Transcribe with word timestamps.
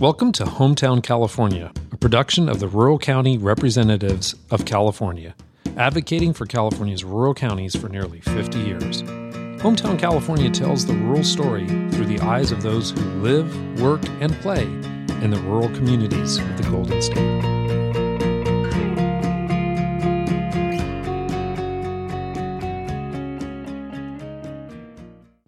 Welcome 0.00 0.32
to 0.32 0.44
Hometown 0.44 1.02
California, 1.02 1.70
a 1.92 1.96
production 1.98 2.48
of 2.48 2.58
the 2.58 2.68
Rural 2.68 2.98
County 2.98 3.36
Representatives 3.36 4.34
of 4.50 4.64
California, 4.64 5.34
advocating 5.76 6.32
for 6.32 6.46
California's 6.46 7.04
rural 7.04 7.34
counties 7.34 7.76
for 7.76 7.90
nearly 7.90 8.22
50 8.22 8.60
years. 8.60 9.02
Hometown 9.60 9.98
California 9.98 10.48
tells 10.48 10.86
the 10.86 10.94
rural 10.94 11.22
story 11.22 11.66
through 11.66 12.06
the 12.06 12.18
eyes 12.20 12.50
of 12.50 12.62
those 12.62 12.92
who 12.92 13.02
live, 13.20 13.82
work, 13.82 14.00
and 14.22 14.32
play 14.36 14.62
in 14.62 15.30
the 15.32 15.40
rural 15.44 15.68
communities 15.74 16.38
of 16.38 16.56
the 16.56 16.70
Golden 16.70 17.02
State. 17.02 17.42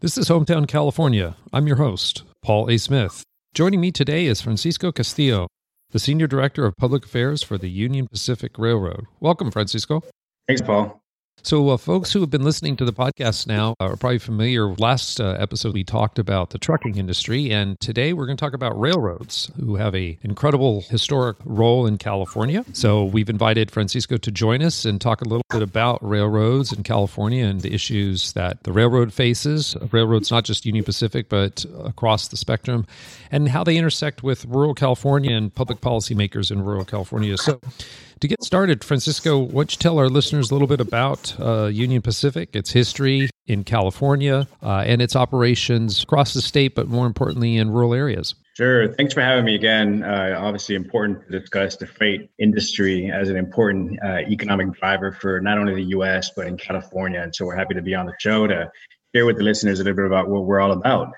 This 0.00 0.18
is 0.18 0.28
Hometown 0.28 0.68
California. 0.68 1.36
I'm 1.54 1.66
your 1.66 1.76
host, 1.76 2.24
Paul 2.42 2.68
A. 2.68 2.76
Smith. 2.76 3.24
Joining 3.54 3.82
me 3.82 3.92
today 3.92 4.24
is 4.24 4.40
Francisco 4.40 4.90
Castillo, 4.92 5.46
the 5.90 5.98
Senior 5.98 6.26
Director 6.26 6.64
of 6.64 6.74
Public 6.78 7.04
Affairs 7.04 7.42
for 7.42 7.58
the 7.58 7.68
Union 7.68 8.08
Pacific 8.08 8.56
Railroad. 8.56 9.04
Welcome, 9.20 9.50
Francisco. 9.50 10.02
Thanks, 10.48 10.62
Paul. 10.62 11.01
So, 11.44 11.70
uh, 11.70 11.76
folks 11.76 12.12
who 12.12 12.20
have 12.20 12.30
been 12.30 12.44
listening 12.44 12.76
to 12.76 12.84
the 12.84 12.92
podcast 12.92 13.48
now 13.48 13.74
are 13.80 13.96
probably 13.96 14.20
familiar. 14.20 14.68
Last 14.74 15.20
uh, 15.20 15.36
episode, 15.40 15.74
we 15.74 15.82
talked 15.82 16.20
about 16.20 16.50
the 16.50 16.58
trucking 16.58 16.96
industry, 16.96 17.50
and 17.50 17.78
today 17.80 18.12
we're 18.12 18.26
going 18.26 18.36
to 18.36 18.40
talk 18.40 18.54
about 18.54 18.78
railroads, 18.78 19.50
who 19.58 19.74
have 19.74 19.92
a 19.96 20.16
incredible 20.22 20.82
historic 20.82 21.36
role 21.44 21.84
in 21.84 21.98
California. 21.98 22.64
So, 22.74 23.04
we've 23.04 23.28
invited 23.28 23.72
Francisco 23.72 24.18
to 24.18 24.30
join 24.30 24.62
us 24.62 24.84
and 24.84 25.00
talk 25.00 25.20
a 25.20 25.24
little 25.24 25.44
bit 25.50 25.62
about 25.62 25.98
railroads 26.08 26.72
in 26.72 26.84
California 26.84 27.44
and 27.44 27.60
the 27.60 27.74
issues 27.74 28.34
that 28.34 28.62
the 28.62 28.72
railroad 28.72 29.12
faces. 29.12 29.76
Railroads, 29.90 30.30
not 30.30 30.44
just 30.44 30.64
Union 30.64 30.84
Pacific, 30.84 31.28
but 31.28 31.66
across 31.82 32.28
the 32.28 32.36
spectrum, 32.36 32.86
and 33.32 33.48
how 33.48 33.64
they 33.64 33.76
intersect 33.76 34.22
with 34.22 34.44
rural 34.44 34.74
California 34.74 35.36
and 35.36 35.52
public 35.52 35.80
policymakers 35.80 36.52
in 36.52 36.62
rural 36.62 36.84
California. 36.84 37.36
So, 37.36 37.60
to 38.22 38.28
get 38.28 38.42
started, 38.42 38.84
Francisco, 38.84 39.36
why 39.38 39.52
don't 39.52 39.72
you 39.72 39.78
tell 39.78 39.98
our 39.98 40.08
listeners 40.08 40.50
a 40.50 40.54
little 40.54 40.68
bit 40.68 40.80
about 40.80 41.38
uh, 41.40 41.66
Union 41.66 42.00
Pacific, 42.00 42.54
its 42.54 42.70
history 42.70 43.28
in 43.48 43.64
California, 43.64 44.46
uh, 44.62 44.84
and 44.86 45.02
its 45.02 45.16
operations 45.16 46.04
across 46.04 46.32
the 46.32 46.40
state, 46.40 46.76
but 46.76 46.86
more 46.86 47.06
importantly, 47.06 47.56
in 47.56 47.70
rural 47.70 47.92
areas? 47.92 48.36
Sure. 48.56 48.94
Thanks 48.94 49.12
for 49.12 49.22
having 49.22 49.44
me 49.44 49.56
again. 49.56 50.04
Uh, 50.04 50.38
obviously, 50.38 50.76
important 50.76 51.26
to 51.26 51.40
discuss 51.40 51.76
the 51.76 51.86
freight 51.86 52.30
industry 52.38 53.10
as 53.10 53.28
an 53.28 53.36
important 53.36 53.98
uh, 54.04 54.18
economic 54.28 54.72
driver 54.78 55.10
for 55.10 55.40
not 55.40 55.58
only 55.58 55.74
the 55.74 55.88
U.S., 55.96 56.30
but 56.36 56.46
in 56.46 56.56
California. 56.56 57.20
And 57.20 57.34
so 57.34 57.44
we're 57.44 57.56
happy 57.56 57.74
to 57.74 57.82
be 57.82 57.96
on 57.96 58.06
the 58.06 58.14
show 58.20 58.46
to 58.46 58.70
share 59.12 59.26
with 59.26 59.36
the 59.36 59.42
listeners 59.42 59.80
a 59.80 59.84
little 59.84 59.96
bit 59.96 60.06
about 60.06 60.28
what 60.28 60.44
we're 60.44 60.60
all 60.60 60.70
about. 60.70 61.12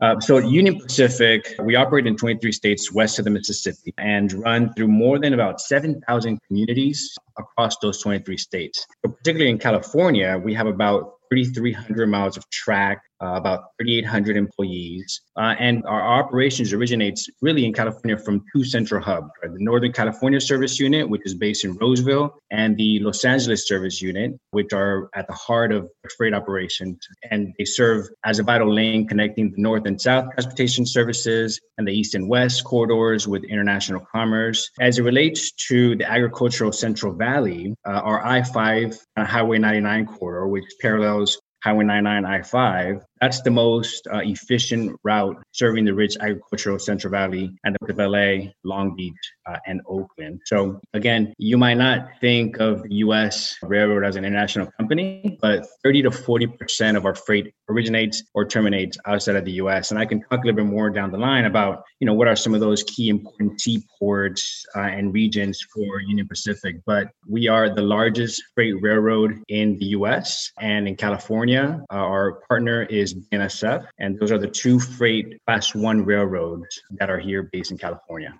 Uh, 0.00 0.20
so 0.20 0.38
Union 0.38 0.78
Pacific, 0.78 1.56
we 1.60 1.74
operate 1.74 2.06
in 2.06 2.16
23 2.16 2.52
states 2.52 2.92
west 2.92 3.18
of 3.18 3.24
the 3.24 3.30
Mississippi 3.30 3.92
and 3.98 4.32
run 4.32 4.72
through 4.74 4.86
more 4.88 5.18
than 5.18 5.34
about 5.34 5.60
7,000 5.60 6.40
communities 6.46 7.16
across 7.36 7.76
those 7.78 8.00
23 8.00 8.36
states. 8.36 8.86
So 9.04 9.10
particularly 9.10 9.50
in 9.50 9.58
California, 9.58 10.40
we 10.42 10.54
have 10.54 10.68
about 10.68 11.17
3,300 11.30 12.08
miles 12.08 12.36
of 12.36 12.48
track, 12.50 13.02
uh, 13.22 13.34
about 13.34 13.64
3,800 13.80 14.36
employees. 14.36 15.22
Uh, 15.36 15.54
and 15.58 15.84
our 15.86 16.20
operations 16.20 16.72
originates 16.72 17.28
really 17.42 17.64
in 17.64 17.72
California 17.72 18.16
from 18.16 18.44
two 18.54 18.64
central 18.64 19.02
hubs, 19.02 19.28
right? 19.42 19.52
the 19.52 19.64
Northern 19.64 19.92
California 19.92 20.40
Service 20.40 20.78
Unit, 20.78 21.08
which 21.08 21.22
is 21.24 21.34
based 21.34 21.64
in 21.64 21.76
Roseville, 21.76 22.34
and 22.50 22.76
the 22.76 23.00
Los 23.00 23.24
Angeles 23.24 23.66
Service 23.66 24.00
Unit, 24.00 24.38
which 24.52 24.72
are 24.72 25.10
at 25.14 25.26
the 25.26 25.34
heart 25.34 25.72
of 25.72 25.88
freight 26.16 26.34
operations. 26.34 26.98
And 27.30 27.54
they 27.58 27.64
serve 27.64 28.08
as 28.24 28.38
a 28.38 28.42
vital 28.42 28.72
link 28.72 29.08
connecting 29.08 29.50
the 29.50 29.60
North 29.60 29.86
and 29.86 30.00
South 30.00 30.26
transportation 30.32 30.86
services 30.86 31.60
and 31.76 31.86
the 31.86 31.92
East 31.92 32.14
and 32.14 32.28
West 32.28 32.64
corridors 32.64 33.26
with 33.26 33.44
international 33.44 34.04
commerce. 34.12 34.70
As 34.80 34.98
it 34.98 35.02
relates 35.02 35.52
to 35.68 35.96
the 35.96 36.08
agricultural 36.08 36.72
Central 36.72 37.12
Valley, 37.14 37.74
uh, 37.86 37.90
our 37.90 38.24
I 38.24 38.42
5 38.42 38.98
uh, 39.16 39.24
Highway 39.24 39.58
99 39.58 40.06
corridor, 40.06 40.46
which 40.48 40.64
parallels 40.80 41.17
Highway 41.64 41.84
99 41.84 42.24
I 42.24 42.42
5 42.42 43.04
that's 43.20 43.42
the 43.42 43.50
most 43.50 44.06
uh, 44.12 44.18
efficient 44.18 44.98
route 45.04 45.36
serving 45.52 45.84
the 45.84 45.94
rich 45.94 46.16
agricultural 46.20 46.78
Central 46.78 47.10
Valley 47.10 47.52
and 47.64 47.76
the 47.80 48.08
LA, 48.08 48.50
Long 48.64 48.94
Beach, 48.96 49.14
uh, 49.46 49.56
and 49.66 49.80
Oakland. 49.86 50.40
So 50.44 50.80
again, 50.94 51.32
you 51.38 51.58
might 51.58 51.74
not 51.78 52.08
think 52.20 52.60
of 52.60 52.82
the 52.82 52.94
U.S. 53.06 53.56
railroad 53.62 54.04
as 54.04 54.16
an 54.16 54.24
international 54.24 54.68
company, 54.78 55.38
but 55.40 55.66
30 55.82 56.02
to 56.02 56.10
40 56.10 56.46
percent 56.46 56.96
of 56.96 57.06
our 57.06 57.14
freight 57.14 57.52
originates 57.68 58.22
or 58.34 58.44
terminates 58.44 58.96
outside 59.06 59.36
of 59.36 59.44
the 59.44 59.52
U.S. 59.52 59.90
And 59.90 59.98
I 59.98 60.06
can 60.06 60.20
talk 60.22 60.44
a 60.44 60.46
little 60.46 60.54
bit 60.54 60.66
more 60.66 60.90
down 60.90 61.10
the 61.10 61.18
line 61.18 61.44
about 61.44 61.84
you 62.00 62.06
know 62.06 62.14
what 62.14 62.28
are 62.28 62.36
some 62.36 62.54
of 62.54 62.60
those 62.60 62.82
key 62.84 63.08
important 63.08 63.60
seaports 63.60 64.64
uh, 64.76 64.80
and 64.80 65.12
regions 65.12 65.60
for 65.74 66.00
Union 66.00 66.28
Pacific. 66.28 66.76
But 66.86 67.10
we 67.26 67.48
are 67.48 67.72
the 67.74 67.82
largest 67.82 68.42
freight 68.54 68.80
railroad 68.80 69.42
in 69.48 69.78
the 69.78 69.86
U.S. 69.86 70.52
and 70.60 70.88
in 70.88 70.96
California. 70.96 71.82
Uh, 71.90 71.94
our 71.94 72.40
partner 72.48 72.82
is 72.84 73.07
is 73.12 73.26
BNSF, 73.32 73.86
and 73.98 74.18
those 74.18 74.32
are 74.32 74.38
the 74.38 74.48
two 74.48 74.78
freight 74.78 75.40
class 75.46 75.74
one 75.74 76.04
railroads 76.04 76.80
that 76.92 77.10
are 77.10 77.18
here 77.18 77.48
based 77.52 77.70
in 77.70 77.78
California. 77.78 78.34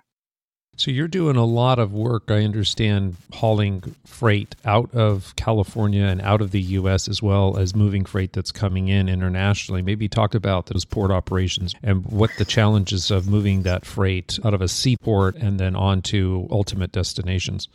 So 0.79 0.91
you're 0.91 1.09
doing 1.09 1.35
a 1.35 1.43
lot 1.43 1.77
of 1.77 1.91
work, 1.91 2.23
I 2.29 2.45
understand, 2.45 3.17
hauling 3.33 3.83
freight 4.05 4.55
out 4.63 4.95
of 4.95 5.35
California 5.35 6.05
and 6.05 6.21
out 6.21 6.41
of 6.41 6.51
the 6.51 6.61
U.S. 6.61 7.09
as 7.09 7.21
well 7.21 7.57
as 7.57 7.75
moving 7.75 8.05
freight 8.05 8.31
that's 8.31 8.53
coming 8.53 8.87
in 8.87 9.09
internationally. 9.09 9.81
Maybe 9.81 10.07
talk 10.07 10.33
about 10.35 10.67
those 10.67 10.85
port 10.85 11.11
operations 11.11 11.75
and 11.83 12.05
what 12.05 12.31
the 12.37 12.45
challenges 12.45 13.11
of 13.11 13.27
moving 13.27 13.63
that 13.63 13.85
freight 13.85 14.39
out 14.45 14.53
of 14.53 14.61
a 14.61 14.69
seaport 14.69 15.35
and 15.35 15.59
then 15.59 15.75
on 15.75 16.01
to 16.03 16.47
ultimate 16.49 16.93
destinations. 16.93 17.67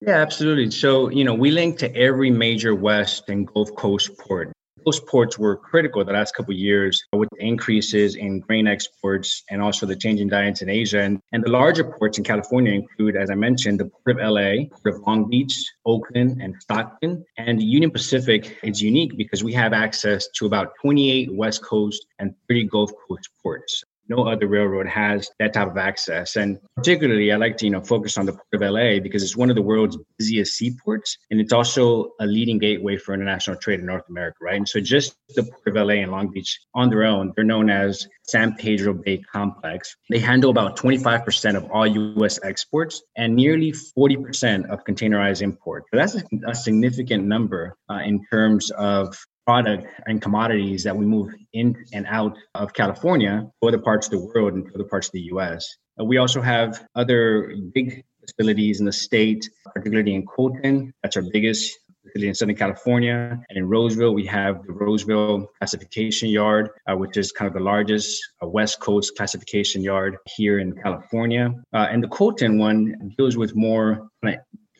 Yeah, 0.00 0.16
absolutely. 0.16 0.70
So, 0.70 1.10
you 1.10 1.24
know, 1.24 1.34
we 1.34 1.50
link 1.50 1.78
to 1.80 1.94
every 1.94 2.30
major 2.30 2.74
West 2.74 3.28
and 3.28 3.46
Gulf 3.46 3.74
Coast 3.76 4.16
port. 4.18 4.50
Those 4.84 5.00
ports 5.00 5.38
were 5.38 5.56
critical 5.56 6.04
the 6.04 6.12
last 6.12 6.34
couple 6.34 6.52
of 6.52 6.58
years 6.58 7.02
uh, 7.12 7.16
with 7.16 7.28
the 7.30 7.44
increases 7.44 8.16
in 8.16 8.40
grain 8.40 8.66
exports 8.66 9.42
and 9.50 9.62
also 9.62 9.86
the 9.86 9.96
changing 9.96 10.28
diets 10.28 10.60
in 10.62 10.68
Asia. 10.68 11.00
And, 11.00 11.20
and 11.32 11.42
the 11.42 11.50
larger 11.50 11.84
ports 11.84 12.18
in 12.18 12.24
California 12.24 12.72
include, 12.72 13.16
as 13.16 13.30
I 13.30 13.34
mentioned, 13.34 13.80
the 13.80 13.86
Port 13.86 14.18
of 14.20 14.32
LA, 14.32 14.66
Port 14.82 14.94
of 14.94 15.02
Long 15.06 15.30
Beach, 15.30 15.54
Oakland, 15.86 16.42
and 16.42 16.54
Stockton. 16.60 17.24
And 17.38 17.62
Union 17.62 17.90
Pacific 17.90 18.58
is 18.62 18.82
unique 18.82 19.16
because 19.16 19.42
we 19.42 19.52
have 19.54 19.72
access 19.72 20.28
to 20.36 20.46
about 20.46 20.72
28 20.82 21.34
West 21.34 21.62
Coast 21.62 22.06
and 22.18 22.34
30 22.48 22.64
Gulf 22.64 22.90
Coast 23.08 23.30
ports 23.42 23.84
no 24.08 24.26
other 24.26 24.46
railroad 24.46 24.86
has 24.86 25.30
that 25.38 25.52
type 25.52 25.68
of 25.68 25.76
access. 25.76 26.36
And 26.36 26.58
particularly, 26.76 27.32
I 27.32 27.36
like 27.36 27.56
to 27.58 27.66
you 27.66 27.70
know 27.70 27.80
focus 27.80 28.18
on 28.18 28.26
the 28.26 28.32
Port 28.32 28.54
of 28.54 28.60
LA 28.60 29.00
because 29.00 29.22
it's 29.22 29.36
one 29.36 29.50
of 29.50 29.56
the 29.56 29.62
world's 29.62 29.98
busiest 30.18 30.54
seaports, 30.54 31.16
and 31.30 31.40
it's 31.40 31.52
also 31.52 32.10
a 32.20 32.26
leading 32.26 32.58
gateway 32.58 32.96
for 32.96 33.14
international 33.14 33.56
trade 33.56 33.80
in 33.80 33.86
North 33.86 34.08
America, 34.08 34.38
right? 34.40 34.56
And 34.56 34.68
so, 34.68 34.80
just 34.80 35.16
the 35.34 35.42
Port 35.42 35.68
of 35.68 35.74
LA 35.74 35.94
and 35.94 36.10
Long 36.10 36.30
Beach 36.30 36.60
on 36.74 36.90
their 36.90 37.04
own, 37.04 37.32
they're 37.34 37.44
known 37.44 37.70
as 37.70 38.06
San 38.24 38.54
Pedro 38.54 38.94
Bay 38.94 39.18
Complex. 39.18 39.96
They 40.10 40.18
handle 40.18 40.50
about 40.50 40.76
25% 40.76 41.56
of 41.56 41.70
all 41.70 41.86
U.S. 41.86 42.38
exports 42.42 43.02
and 43.16 43.34
nearly 43.34 43.72
40% 43.72 44.68
of 44.70 44.84
containerized 44.84 45.42
imports. 45.42 45.86
So 45.92 45.98
that's 45.98 46.14
a, 46.16 46.22
a 46.46 46.54
significant 46.54 47.24
number 47.24 47.76
uh, 47.90 48.00
in 48.04 48.24
terms 48.30 48.70
of 48.70 49.16
product 49.46 49.86
and 50.06 50.22
commodities 50.22 50.82
that 50.84 50.96
we 50.96 51.04
move 51.04 51.34
in 51.52 51.76
and 51.92 52.06
out 52.08 52.36
of 52.54 52.72
California 52.72 53.46
to 53.62 53.68
other 53.68 53.78
parts 53.78 54.06
of 54.06 54.12
the 54.12 54.20
world 54.20 54.54
and 54.54 54.66
to 54.66 54.74
other 54.74 54.84
parts 54.84 55.08
of 55.08 55.12
the 55.12 55.22
US. 55.32 55.76
Uh, 56.00 56.04
we 56.04 56.16
also 56.16 56.40
have 56.40 56.86
other 56.94 57.54
big 57.72 58.04
facilities 58.20 58.80
in 58.80 58.86
the 58.86 58.92
state, 58.92 59.48
particularly 59.74 60.14
in 60.14 60.26
Colton. 60.26 60.92
That's 61.02 61.16
our 61.16 61.24
biggest 61.32 61.78
facility 62.02 62.28
in 62.28 62.34
Southern 62.34 62.56
California. 62.56 63.38
And 63.48 63.58
in 63.58 63.68
Roseville, 63.68 64.14
we 64.14 64.26
have 64.26 64.64
the 64.66 64.72
Roseville 64.72 65.50
Classification 65.58 66.28
Yard, 66.28 66.70
uh, 66.88 66.96
which 66.96 67.16
is 67.16 67.32
kind 67.32 67.46
of 67.48 67.54
the 67.54 67.60
largest 67.60 68.22
uh, 68.42 68.48
West 68.48 68.80
Coast 68.80 69.16
classification 69.16 69.82
yard 69.82 70.16
here 70.26 70.58
in 70.58 70.74
California. 70.74 71.52
Uh, 71.72 71.86
and 71.90 72.02
the 72.02 72.08
Colton 72.08 72.58
one 72.58 73.12
deals 73.16 73.36
with 73.36 73.54
more 73.54 74.08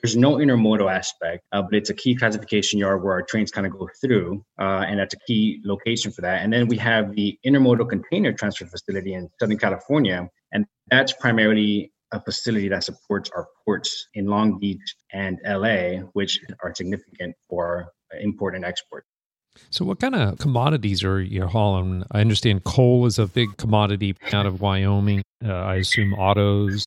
there's 0.04 0.16
no 0.16 0.34
intermodal 0.34 0.94
aspect, 0.94 1.46
uh, 1.52 1.62
but 1.62 1.72
it's 1.72 1.88
a 1.88 1.94
key 1.94 2.14
classification 2.14 2.78
yard 2.78 3.02
where 3.02 3.14
our 3.14 3.22
trains 3.22 3.50
kind 3.50 3.66
of 3.66 3.72
go 3.72 3.88
through, 4.02 4.44
uh, 4.60 4.84
and 4.86 4.98
that's 4.98 5.14
a 5.14 5.18
key 5.26 5.62
location 5.64 6.12
for 6.12 6.20
that. 6.20 6.42
And 6.42 6.52
then 6.52 6.68
we 6.68 6.76
have 6.76 7.14
the 7.14 7.38
intermodal 7.46 7.88
container 7.88 8.30
transfer 8.34 8.66
facility 8.66 9.14
in 9.14 9.30
Southern 9.40 9.56
California, 9.56 10.28
and 10.52 10.66
that's 10.90 11.14
primarily 11.14 11.90
a 12.12 12.20
facility 12.20 12.68
that 12.68 12.84
supports 12.84 13.30
our 13.34 13.46
ports 13.64 14.08
in 14.12 14.26
Long 14.26 14.58
Beach 14.58 14.94
and 15.14 15.38
LA, 15.42 16.00
which 16.12 16.38
are 16.62 16.74
significant 16.74 17.34
for 17.48 17.90
import 18.20 18.54
and 18.54 18.62
export. 18.62 19.06
So, 19.70 19.86
what 19.86 20.00
kind 20.00 20.14
of 20.14 20.36
commodities 20.36 21.02
are 21.02 21.22
you 21.22 21.46
hauling? 21.46 22.04
I 22.10 22.20
understand 22.20 22.64
coal 22.64 23.06
is 23.06 23.18
a 23.18 23.26
big 23.26 23.56
commodity 23.56 24.16
out 24.34 24.44
of 24.44 24.60
Wyoming. 24.60 25.22
Uh, 25.42 25.54
I 25.54 25.76
assume 25.76 26.12
autos, 26.12 26.84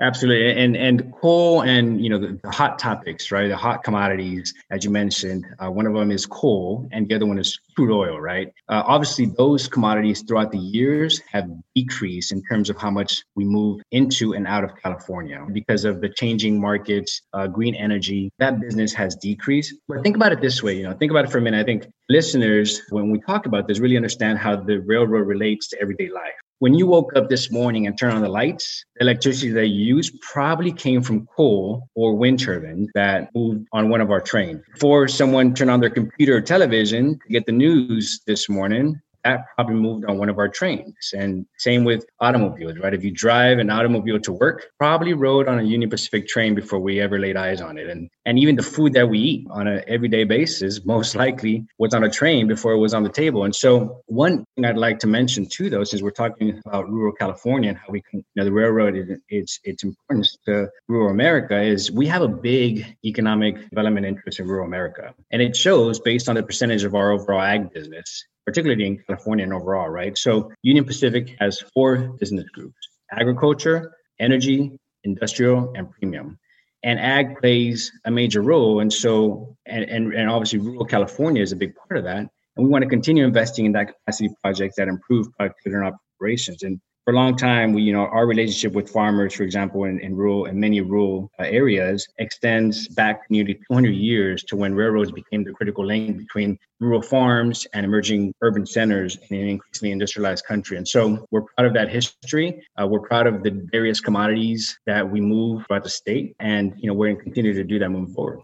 Absolutely, 0.00 0.52
and 0.62 0.76
and 0.76 1.12
coal 1.12 1.62
and 1.62 2.00
you 2.00 2.08
know 2.08 2.18
the, 2.18 2.38
the, 2.40 2.50
hot 2.52 2.78
topics, 2.78 3.32
right? 3.32 3.48
The 3.48 3.56
hot 3.56 3.82
commodities, 3.82 4.54
as 4.70 4.84
you 4.84 4.90
mentioned, 4.90 5.44
uh, 5.58 5.72
one 5.72 5.88
of 5.88 5.94
them 5.94 6.12
is 6.12 6.24
coal, 6.24 6.88
and 6.92 7.08
the 7.08 7.16
other 7.16 7.26
one 7.26 7.36
is 7.36 7.58
crude 7.74 7.92
oil, 7.92 8.20
right? 8.20 8.52
Uh, 8.68 8.84
obviously, 8.86 9.26
those 9.26 9.66
commodities 9.66 10.22
throughout 10.22 10.52
the 10.52 10.58
years 10.58 11.20
have 11.32 11.50
decreased 11.74 12.30
in 12.30 12.44
terms 12.44 12.70
of 12.70 12.76
how 12.76 12.90
much 12.90 13.24
we 13.34 13.44
move 13.44 13.82
into 13.90 14.34
and 14.34 14.46
out 14.46 14.62
of 14.62 14.70
California 14.80 15.44
because 15.52 15.84
of 15.84 16.00
the 16.00 16.08
changing 16.08 16.60
markets, 16.60 17.20
uh, 17.32 17.48
green 17.48 17.74
energy. 17.74 18.30
That 18.38 18.60
business 18.60 18.92
has 18.94 19.16
decreased. 19.16 19.74
But 19.88 20.04
think 20.04 20.14
about 20.14 20.30
it 20.30 20.40
this 20.40 20.62
way, 20.62 20.76
you 20.76 20.84
know, 20.84 20.94
think 20.94 21.10
about 21.10 21.24
it 21.24 21.32
for 21.32 21.38
a 21.38 21.40
minute. 21.40 21.60
I 21.60 21.64
think 21.64 21.88
listeners, 22.08 22.82
when 22.90 23.10
we 23.10 23.18
talk 23.22 23.46
about 23.46 23.66
this, 23.66 23.80
really 23.80 23.96
understand 23.96 24.38
how 24.38 24.54
the 24.54 24.78
railroad 24.78 25.26
relates 25.26 25.66
to 25.70 25.80
everyday 25.80 26.08
life 26.08 26.34
when 26.60 26.74
you 26.74 26.86
woke 26.86 27.14
up 27.14 27.28
this 27.28 27.50
morning 27.50 27.86
and 27.86 27.96
turned 27.96 28.14
on 28.14 28.22
the 28.22 28.28
lights, 28.28 28.84
the 28.96 29.04
electricity 29.04 29.50
that 29.52 29.68
you 29.68 29.96
used 29.96 30.20
probably 30.20 30.72
came 30.72 31.02
from 31.02 31.26
coal 31.36 31.88
or 31.94 32.14
wind 32.14 32.40
turbines 32.40 32.88
that 32.94 33.30
moved 33.34 33.66
on 33.72 33.88
one 33.90 34.00
of 34.00 34.10
our 34.10 34.20
trains. 34.20 34.60
Before 34.72 35.06
someone 35.06 35.54
turned 35.54 35.70
on 35.70 35.80
their 35.80 35.90
computer 35.90 36.36
or 36.36 36.40
television 36.40 37.18
to 37.18 37.28
get 37.28 37.46
the 37.46 37.52
news 37.52 38.20
this 38.26 38.48
morning, 38.48 39.00
that 39.24 39.46
probably 39.54 39.74
moved 39.74 40.04
on 40.04 40.18
one 40.18 40.28
of 40.28 40.38
our 40.38 40.48
trains. 40.48 41.12
And 41.16 41.46
same 41.58 41.84
with 41.84 42.04
automobiles, 42.20 42.78
right? 42.78 42.94
If 42.94 43.04
you 43.04 43.10
drive 43.10 43.58
an 43.58 43.70
automobile 43.70 44.20
to 44.20 44.32
work, 44.32 44.66
probably 44.78 45.12
rode 45.12 45.48
on 45.48 45.58
a 45.58 45.62
Union 45.62 45.90
Pacific 45.90 46.28
train 46.28 46.54
before 46.54 46.78
we 46.78 47.00
ever 47.00 47.18
laid 47.18 47.36
eyes 47.36 47.60
on 47.60 47.78
it. 47.78 47.88
And 47.88 48.08
and 48.26 48.38
even 48.38 48.56
the 48.56 48.62
food 48.62 48.92
that 48.94 49.08
we 49.08 49.18
eat 49.18 49.46
on 49.50 49.66
an 49.66 49.82
everyday 49.86 50.24
basis, 50.24 50.84
most 50.84 51.16
likely 51.16 51.66
was 51.78 51.94
on 51.94 52.04
a 52.04 52.10
train 52.10 52.46
before 52.46 52.72
it 52.72 52.78
was 52.78 52.94
on 52.94 53.02
the 53.02 53.08
table. 53.08 53.44
And 53.44 53.54
so 53.54 54.02
one 54.06 54.44
thing 54.54 54.64
I'd 54.64 54.76
like 54.76 54.98
to 55.00 55.06
mention 55.06 55.46
too, 55.46 55.70
though, 55.70 55.84
since 55.84 56.02
we're 56.02 56.10
talking 56.10 56.60
about 56.66 56.90
rural 56.90 57.12
California 57.12 57.70
and 57.70 57.78
how 57.78 57.90
we 57.90 58.02
can, 58.02 58.20
you 58.20 58.24
know, 58.36 58.44
the 58.44 58.52
railroad 58.52 58.96
is 58.96 59.08
its 59.28 59.60
its 59.64 59.82
importance 59.82 60.38
to 60.46 60.68
rural 60.88 61.10
America 61.10 61.60
is 61.60 61.90
we 61.90 62.06
have 62.06 62.22
a 62.22 62.28
big 62.28 62.96
economic 63.04 63.68
development 63.70 64.06
interest 64.06 64.40
in 64.40 64.46
rural 64.46 64.66
America. 64.66 65.14
And 65.30 65.42
it 65.42 65.56
shows 65.56 66.00
based 66.00 66.28
on 66.28 66.36
the 66.36 66.42
percentage 66.42 66.84
of 66.84 66.94
our 66.94 67.10
overall 67.10 67.42
ag 67.42 67.72
business 67.72 68.24
particularly 68.48 68.86
in 68.86 68.96
California 69.06 69.44
and 69.44 69.52
overall, 69.52 69.90
right? 69.90 70.16
So 70.16 70.50
Union 70.62 70.86
Pacific 70.86 71.36
has 71.38 71.60
four 71.74 72.16
business 72.18 72.46
groups 72.54 72.82
agriculture, 73.12 73.92
energy, 74.18 74.72
industrial, 75.04 75.74
and 75.76 75.90
premium. 75.90 76.38
And 76.82 76.98
ag 76.98 77.38
plays 77.40 77.92
a 78.06 78.10
major 78.10 78.40
role. 78.40 78.80
And 78.80 78.90
so, 78.90 79.56
and, 79.66 79.84
and, 79.84 80.14
and 80.14 80.30
obviously, 80.30 80.60
rural 80.60 80.86
California 80.86 81.42
is 81.42 81.52
a 81.52 81.56
big 81.56 81.72
part 81.74 81.98
of 81.98 82.04
that. 82.04 82.24
And 82.56 82.64
we 82.64 82.68
want 82.70 82.84
to 82.84 82.88
continue 82.88 83.24
investing 83.26 83.66
in 83.66 83.72
that 83.72 83.88
capacity 83.88 84.30
projects 84.42 84.76
that 84.76 84.88
improve 84.88 85.26
productivity 85.36 85.76
and 85.84 85.94
operations. 86.18 86.62
And 86.62 86.80
for 87.08 87.12
a 87.12 87.16
long 87.16 87.34
time, 87.34 87.72
we, 87.72 87.80
you 87.80 87.92
know, 87.94 88.04
our 88.04 88.26
relationship 88.26 88.74
with 88.74 88.90
farmers, 88.90 89.32
for 89.32 89.42
example, 89.42 89.84
in, 89.84 89.98
in 90.00 90.14
rural 90.14 90.44
in 90.44 90.60
many 90.60 90.82
rural 90.82 91.32
uh, 91.38 91.44
areas, 91.44 92.06
extends 92.18 92.86
back 92.88 93.22
nearly 93.30 93.54
200 93.66 93.94
years 93.94 94.44
to 94.44 94.56
when 94.56 94.74
railroads 94.74 95.10
became 95.10 95.42
the 95.42 95.50
critical 95.50 95.86
link 95.86 96.18
between 96.18 96.58
rural 96.80 97.00
farms 97.00 97.66
and 97.72 97.86
emerging 97.86 98.34
urban 98.42 98.66
centers 98.66 99.16
in 99.30 99.40
an 99.40 99.48
increasingly 99.48 99.90
industrialized 99.90 100.44
country. 100.44 100.76
And 100.76 100.86
so, 100.86 101.26
we're 101.30 101.46
proud 101.56 101.68
of 101.68 101.72
that 101.72 101.88
history. 101.88 102.62
Uh, 102.78 102.86
we're 102.86 103.00
proud 103.08 103.26
of 103.26 103.42
the 103.42 103.66
various 103.72 104.00
commodities 104.00 104.78
that 104.84 105.10
we 105.10 105.22
move 105.22 105.64
throughout 105.66 105.84
the 105.84 105.88
state, 105.88 106.36
and 106.40 106.74
you 106.76 106.88
know, 106.88 106.92
we're 106.92 107.06
going 107.06 107.16
to 107.16 107.22
continue 107.22 107.54
to 107.54 107.64
do 107.64 107.78
that 107.78 107.88
moving 107.88 108.12
forward. 108.12 108.40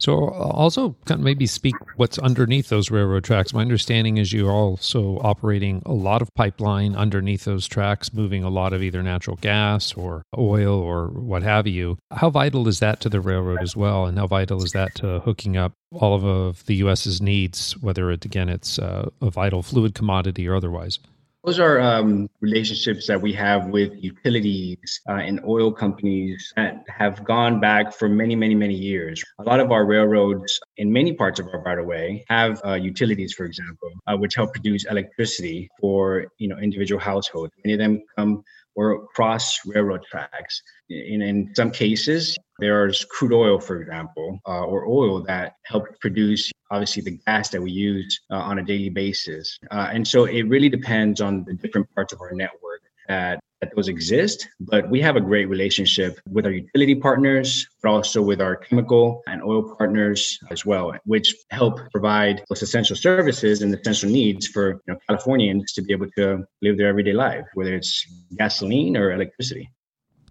So, 0.00 0.28
uh, 0.28 0.50
also 0.50 0.96
maybe 1.18 1.46
speak 1.46 1.76
what's 1.96 2.18
underneath 2.18 2.68
those 2.68 2.90
railroad 2.90 3.24
tracks. 3.24 3.52
My 3.52 3.60
understanding 3.60 4.16
is 4.16 4.32
you're 4.32 4.50
also 4.50 5.18
operating 5.18 5.82
a 5.86 5.92
lot 5.92 6.22
of 6.22 6.34
pipeline 6.34 6.96
underneath 6.96 7.44
those 7.44 7.68
tracks, 7.68 8.12
moving 8.12 8.42
a 8.42 8.48
lot 8.48 8.72
of 8.72 8.82
either 8.82 9.02
natural 9.02 9.36
gas 9.36 9.92
or 9.94 10.22
oil 10.38 10.74
or 10.74 11.08
what 11.08 11.42
have 11.42 11.66
you. 11.66 11.98
How 12.10 12.30
vital 12.30 12.66
is 12.66 12.80
that 12.80 13.00
to 13.00 13.08
the 13.08 13.20
railroad 13.20 13.62
as 13.62 13.76
well? 13.76 14.06
And 14.06 14.18
how 14.18 14.26
vital 14.26 14.64
is 14.64 14.72
that 14.72 14.94
to 14.96 15.20
hooking 15.20 15.56
up 15.56 15.72
all 15.92 16.14
of 16.14 16.64
the 16.66 16.76
U.S.'s 16.76 17.20
needs, 17.20 17.76
whether 17.78 18.10
it, 18.10 18.24
again, 18.24 18.48
it's 18.48 18.78
uh, 18.78 19.10
a 19.20 19.30
vital 19.30 19.62
fluid 19.62 19.94
commodity 19.94 20.48
or 20.48 20.54
otherwise? 20.54 20.98
Those 21.44 21.58
are 21.58 21.80
um, 21.80 22.28
relationships 22.40 23.06
that 23.06 23.22
we 23.22 23.32
have 23.32 23.68
with 23.68 23.92
utilities 23.96 25.00
uh, 25.08 25.14
and 25.14 25.40
oil 25.46 25.72
companies 25.72 26.52
that 26.54 26.84
have 26.88 27.24
gone 27.24 27.60
back 27.60 27.94
for 27.94 28.10
many, 28.10 28.36
many, 28.36 28.54
many 28.54 28.74
years. 28.74 29.24
A 29.38 29.44
lot 29.44 29.58
of 29.58 29.72
our 29.72 29.86
railroads 29.86 30.60
in 30.76 30.92
many 30.92 31.14
parts 31.14 31.40
of 31.40 31.46
our 31.46 31.62
right 31.62 31.78
of 31.78 31.86
way 31.86 32.26
have 32.28 32.60
uh, 32.62 32.74
utilities, 32.74 33.32
for 33.32 33.46
example, 33.46 33.90
uh, 34.06 34.18
which 34.18 34.34
help 34.34 34.52
produce 34.52 34.84
electricity 34.84 35.70
for 35.80 36.26
you 36.36 36.46
know 36.46 36.58
individual 36.58 37.00
households. 37.00 37.54
Many 37.64 37.72
of 37.72 37.78
them 37.78 38.02
come 38.18 38.44
or 38.74 39.06
cross 39.08 39.58
railroad 39.66 40.02
tracks. 40.10 40.62
In, 40.88 41.22
in 41.22 41.54
some 41.54 41.70
cases, 41.70 42.36
there's 42.60 43.04
crude 43.04 43.32
oil, 43.32 43.58
for 43.58 43.80
example, 43.80 44.38
uh, 44.46 44.64
or 44.64 44.86
oil 44.86 45.22
that 45.24 45.54
helps 45.64 45.90
produce 46.00 46.50
obviously 46.70 47.02
the 47.02 47.18
gas 47.26 47.48
that 47.50 47.60
we 47.60 47.70
use 47.70 48.20
uh, 48.30 48.36
on 48.36 48.58
a 48.58 48.64
daily 48.64 48.90
basis. 48.90 49.58
Uh, 49.70 49.88
and 49.92 50.06
so 50.06 50.24
it 50.24 50.42
really 50.42 50.68
depends 50.68 51.20
on 51.20 51.44
the 51.44 51.54
different 51.54 51.92
parts 51.94 52.12
of 52.12 52.20
our 52.20 52.32
network 52.32 52.82
that, 53.08 53.40
that 53.60 53.74
those 53.74 53.88
exist. 53.88 54.48
But 54.60 54.88
we 54.88 55.00
have 55.00 55.16
a 55.16 55.20
great 55.20 55.46
relationship 55.46 56.20
with 56.30 56.46
our 56.46 56.52
utility 56.52 56.94
partners, 56.94 57.66
but 57.82 57.90
also 57.90 58.22
with 58.22 58.40
our 58.40 58.56
chemical 58.56 59.22
and 59.26 59.42
oil 59.42 59.74
partners 59.76 60.38
as 60.50 60.64
well, 60.64 60.94
which 61.04 61.34
help 61.50 61.80
provide 61.90 62.44
those 62.48 62.62
essential 62.62 62.96
services 62.96 63.62
and 63.62 63.74
essential 63.74 64.08
needs 64.08 64.46
for 64.46 64.80
you 64.86 64.94
know, 64.94 64.98
Californians 65.08 65.72
to 65.72 65.82
be 65.82 65.92
able 65.92 66.10
to 66.16 66.44
live 66.62 66.78
their 66.78 66.88
everyday 66.88 67.12
life, 67.12 67.44
whether 67.54 67.74
it's 67.74 68.06
gasoline 68.36 68.96
or 68.96 69.12
electricity. 69.12 69.68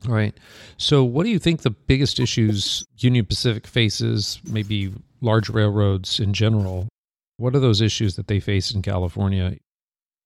Right. 0.07 0.33
So, 0.77 1.03
what 1.03 1.23
do 1.23 1.29
you 1.29 1.39
think 1.39 1.61
the 1.61 1.69
biggest 1.71 2.19
issues 2.19 2.85
Union 2.97 3.25
Pacific 3.25 3.67
faces, 3.67 4.39
maybe 4.45 4.93
large 5.21 5.49
railroads 5.49 6.19
in 6.19 6.33
general? 6.33 6.87
What 7.37 7.55
are 7.55 7.59
those 7.59 7.81
issues 7.81 8.15
that 8.15 8.27
they 8.27 8.39
face 8.39 8.71
in 8.71 8.81
California? 8.81 9.57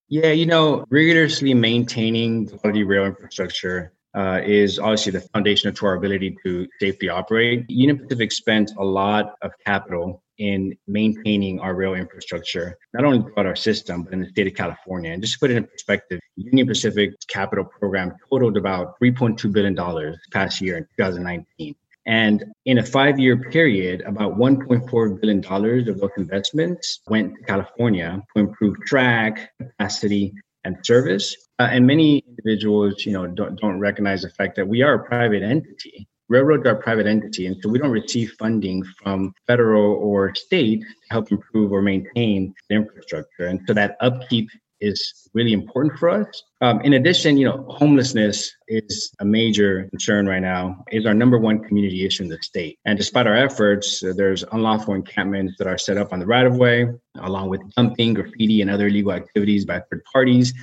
Yeah, 0.09 0.31
you 0.31 0.45
know, 0.45 0.85
rigorously 0.89 1.53
maintaining 1.53 2.49
quality 2.49 2.83
rail 2.83 3.05
infrastructure 3.05 3.93
uh, 4.15 4.41
is 4.45 4.79
obviously 4.79 5.11
the 5.11 5.21
foundation 5.21 5.73
to 5.73 5.85
our 5.85 5.95
ability 5.95 6.37
to 6.43 6.67
safely 6.79 7.09
operate. 7.09 7.65
Union 7.69 7.97
Pacific 7.97 8.31
spent 8.31 8.71
a 8.77 8.83
lot 8.83 9.35
of 9.41 9.51
capital 9.65 10.22
in 10.37 10.75
maintaining 10.87 11.59
our 11.59 11.75
rail 11.75 11.93
infrastructure, 11.93 12.77
not 12.93 13.03
only 13.03 13.21
throughout 13.21 13.45
our 13.45 13.55
system, 13.55 14.03
but 14.03 14.13
in 14.13 14.21
the 14.21 14.29
state 14.29 14.47
of 14.47 14.53
California. 14.53 15.11
And 15.11 15.21
just 15.21 15.33
to 15.33 15.39
put 15.39 15.51
it 15.51 15.57
in 15.57 15.65
perspective, 15.65 16.19
Union 16.35 16.67
Pacific's 16.67 17.25
capital 17.25 17.65
program 17.65 18.13
totaled 18.29 18.57
about 18.57 18.99
$3.2 18.99 19.51
billion 19.51 20.15
past 20.31 20.61
year 20.61 20.77
in 20.77 20.87
2019. 20.97 21.75
And 22.05 22.43
in 22.65 22.79
a 22.79 22.83
five 22.83 23.17
year 23.19 23.37
period, 23.37 24.01
about 24.01 24.37
$1.4 24.37 25.21
billion 25.21 25.89
of 25.89 25.99
those 25.99 26.09
investments 26.17 26.99
went 27.07 27.35
to 27.35 27.43
California 27.43 28.21
to 28.35 28.39
improve 28.41 28.75
track, 28.85 29.51
capacity, 29.57 30.33
and 30.65 30.77
service. 30.83 31.35
Uh, 31.59 31.69
and 31.71 31.85
many 31.87 32.23
individuals, 32.27 33.05
you 33.05 33.13
know, 33.13 33.27
don't, 33.27 33.59
don't 33.59 33.79
recognize 33.79 34.23
the 34.23 34.29
fact 34.29 34.55
that 34.55 34.67
we 34.67 34.81
are 34.81 34.95
a 34.95 35.05
private 35.05 35.43
entity 35.43 36.07
railroads 36.33 36.65
are 36.69 36.75
private 36.87 37.07
entity, 37.15 37.43
and 37.47 37.55
so 37.61 37.69
we 37.69 37.79
don't 37.79 37.91
receive 38.01 38.27
funding 38.43 38.83
from 38.99 39.33
federal 39.47 39.89
or 40.07 40.33
state 40.35 40.81
to 40.81 41.07
help 41.15 41.31
improve 41.31 41.71
or 41.71 41.81
maintain 41.81 42.53
the 42.67 42.75
infrastructure. 42.81 43.45
And 43.51 43.59
so 43.67 43.71
that 43.73 43.95
upkeep 44.07 44.47
is 44.81 45.29
really 45.33 45.53
important 45.53 45.97
for 45.97 46.09
us. 46.09 46.27
Um, 46.65 46.81
in 46.81 46.93
addition, 46.93 47.37
you 47.37 47.45
know, 47.45 47.65
homelessness 47.69 48.37
is 48.67 49.13
a 49.19 49.25
major 49.39 49.87
concern 49.91 50.27
right 50.27 50.41
now. 50.41 50.83
Is 50.91 51.05
our 51.05 51.13
number 51.13 51.37
one 51.49 51.57
community 51.67 52.05
issue 52.05 52.23
in 52.23 52.29
the 52.29 52.39
state. 52.41 52.75
And 52.85 52.97
despite 52.97 53.25
our 53.25 53.39
efforts, 53.47 53.87
there's 54.19 54.43
unlawful 54.51 54.93
encampments 54.93 55.53
that 55.57 55.67
are 55.67 55.77
set 55.77 55.97
up 55.97 56.11
on 56.13 56.19
the 56.19 56.25
right 56.25 56.45
of 56.45 56.55
way, 56.57 56.87
along 57.29 57.45
with 57.49 57.61
dumping, 57.75 58.13
graffiti, 58.15 58.61
and 58.61 58.69
other 58.69 58.87
illegal 58.87 59.13
activities 59.13 59.63
by 59.71 59.77
third 59.79 60.03
parties. 60.11 60.53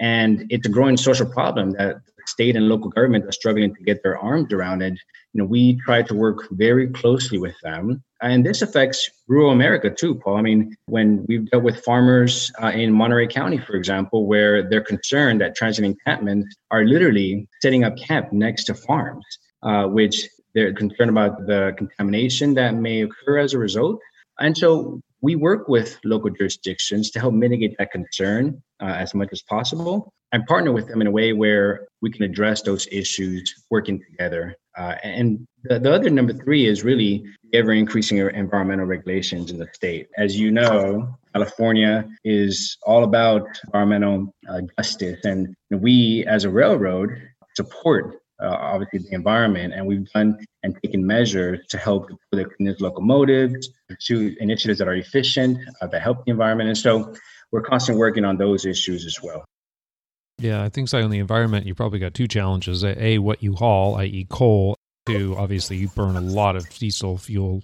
And 0.00 0.46
it's 0.50 0.66
a 0.66 0.70
growing 0.70 0.96
social 0.96 1.26
problem 1.26 1.66
that 1.72 1.96
state 2.28 2.56
and 2.56 2.68
local 2.68 2.90
government 2.90 3.24
are 3.24 3.32
struggling 3.32 3.74
to 3.74 3.82
get 3.82 4.02
their 4.02 4.18
arms 4.18 4.52
around 4.52 4.82
it. 4.82 4.94
You 5.32 5.42
know, 5.42 5.44
we 5.44 5.78
try 5.84 6.02
to 6.02 6.14
work 6.14 6.48
very 6.50 6.88
closely 6.88 7.38
with 7.38 7.54
them. 7.62 8.02
And 8.20 8.44
this 8.44 8.62
affects 8.62 9.08
rural 9.28 9.50
America 9.50 9.90
too, 9.90 10.14
Paul. 10.16 10.36
I 10.36 10.42
mean, 10.42 10.76
when 10.86 11.24
we've 11.28 11.48
dealt 11.50 11.62
with 11.62 11.84
farmers 11.84 12.50
uh, 12.62 12.68
in 12.68 12.92
Monterey 12.92 13.28
County, 13.28 13.58
for 13.58 13.74
example, 13.74 14.26
where 14.26 14.68
they're 14.68 14.80
concerned 14.82 15.40
that 15.40 15.54
transit 15.54 15.84
encampments 15.84 16.54
are 16.70 16.84
literally 16.84 17.48
setting 17.62 17.84
up 17.84 17.96
camp 17.96 18.32
next 18.32 18.64
to 18.64 18.74
farms, 18.74 19.24
uh, 19.62 19.84
which 19.86 20.28
they're 20.54 20.72
concerned 20.72 21.10
about 21.10 21.46
the 21.46 21.74
contamination 21.76 22.54
that 22.54 22.74
may 22.74 23.02
occur 23.02 23.38
as 23.38 23.54
a 23.54 23.58
result. 23.58 24.00
And 24.40 24.56
so 24.56 25.00
we 25.20 25.36
work 25.36 25.68
with 25.68 25.98
local 26.04 26.30
jurisdictions 26.30 27.10
to 27.10 27.20
help 27.20 27.34
mitigate 27.34 27.76
that 27.78 27.90
concern 27.90 28.62
uh, 28.80 28.86
as 28.86 29.14
much 29.14 29.28
as 29.32 29.42
possible 29.42 30.12
and 30.32 30.46
partner 30.46 30.72
with 30.72 30.88
them 30.88 31.00
in 31.00 31.06
a 31.06 31.10
way 31.10 31.32
where 31.32 31.86
we 32.02 32.10
can 32.10 32.22
address 32.22 32.62
those 32.62 32.86
issues 32.92 33.64
working 33.70 34.00
together. 34.10 34.54
Uh, 34.76 34.94
and 35.02 35.46
the, 35.64 35.78
the 35.78 35.92
other 35.92 36.10
number 36.10 36.32
three 36.32 36.66
is 36.66 36.84
really 36.84 37.24
ever 37.52 37.72
increasing 37.72 38.18
environmental 38.18 38.86
regulations 38.86 39.50
in 39.50 39.58
the 39.58 39.66
state. 39.72 40.08
As 40.16 40.38
you 40.38 40.50
know, 40.50 41.18
California 41.32 42.08
is 42.24 42.76
all 42.84 43.04
about 43.04 43.46
environmental 43.66 44.32
uh, 44.48 44.60
justice, 44.78 45.24
and 45.24 45.54
we 45.70 46.24
as 46.26 46.44
a 46.44 46.50
railroad 46.50 47.10
support 47.56 48.20
uh, 48.42 48.48
obviously 48.48 49.00
the 49.00 49.14
environment, 49.14 49.74
and 49.74 49.86
we've 49.86 50.08
done 50.12 50.38
and 50.62 50.78
taken 50.82 51.06
measures 51.06 51.60
to 51.68 51.78
help 51.78 52.10
the 52.32 52.44
cleanest 52.44 52.80
locomotives, 52.80 53.70
pursue 53.88 54.36
initiatives 54.40 54.78
that 54.78 54.88
are 54.88 54.94
efficient, 54.94 55.58
uh, 55.80 55.86
that 55.86 56.02
help 56.02 56.24
the 56.24 56.30
environment, 56.30 56.68
and 56.68 56.78
so 56.78 57.14
we're 57.50 57.62
constantly 57.62 57.98
working 57.98 58.24
on 58.24 58.36
those 58.36 58.66
issues 58.66 59.06
as 59.06 59.16
well. 59.22 59.44
Yeah, 60.38 60.62
I 60.62 60.68
think 60.68 60.88
so. 60.88 61.02
On 61.02 61.10
the 61.10 61.18
environment, 61.18 61.66
you 61.66 61.74
probably 61.74 61.98
got 61.98 62.14
two 62.14 62.28
challenges: 62.28 62.84
a, 62.84 63.18
what 63.18 63.42
you 63.42 63.54
haul, 63.54 63.96
i.e., 63.96 64.26
coal. 64.28 64.76
Two, 65.06 65.34
obviously, 65.38 65.78
you 65.78 65.88
burn 65.88 66.16
a 66.16 66.20
lot 66.20 66.54
of 66.54 66.68
diesel 66.68 67.16
fuel 67.16 67.62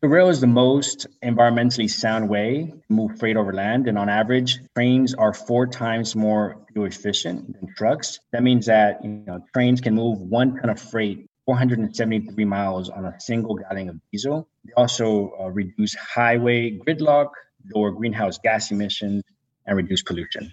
the 0.00 0.08
rail 0.08 0.28
is 0.28 0.40
the 0.40 0.46
most 0.46 1.08
environmentally 1.24 1.90
sound 1.90 2.28
way 2.28 2.72
to 2.72 2.92
move 2.92 3.18
freight 3.18 3.36
over 3.36 3.52
land. 3.52 3.88
And 3.88 3.98
on 3.98 4.08
average, 4.08 4.60
trains 4.74 5.14
are 5.14 5.34
four 5.34 5.66
times 5.66 6.14
more 6.14 6.64
fuel 6.72 6.86
efficient 6.86 7.52
than 7.54 7.74
trucks. 7.74 8.20
That 8.32 8.44
means 8.44 8.66
that 8.66 9.04
you 9.04 9.10
know 9.10 9.44
trains 9.52 9.80
can 9.80 9.94
move 9.94 10.20
one 10.20 10.56
ton 10.56 10.70
of 10.70 10.80
freight 10.80 11.28
473 11.46 12.44
miles 12.44 12.90
on 12.90 13.06
a 13.06 13.20
single 13.20 13.56
gallon 13.56 13.88
of 13.88 14.00
diesel. 14.12 14.48
They 14.64 14.72
also 14.74 15.32
uh, 15.40 15.48
reduce 15.50 15.94
highway 15.94 16.78
gridlock, 16.78 17.30
lower 17.74 17.90
greenhouse 17.90 18.38
gas 18.38 18.70
emissions, 18.70 19.24
and 19.66 19.76
reduce 19.76 20.02
pollution. 20.02 20.52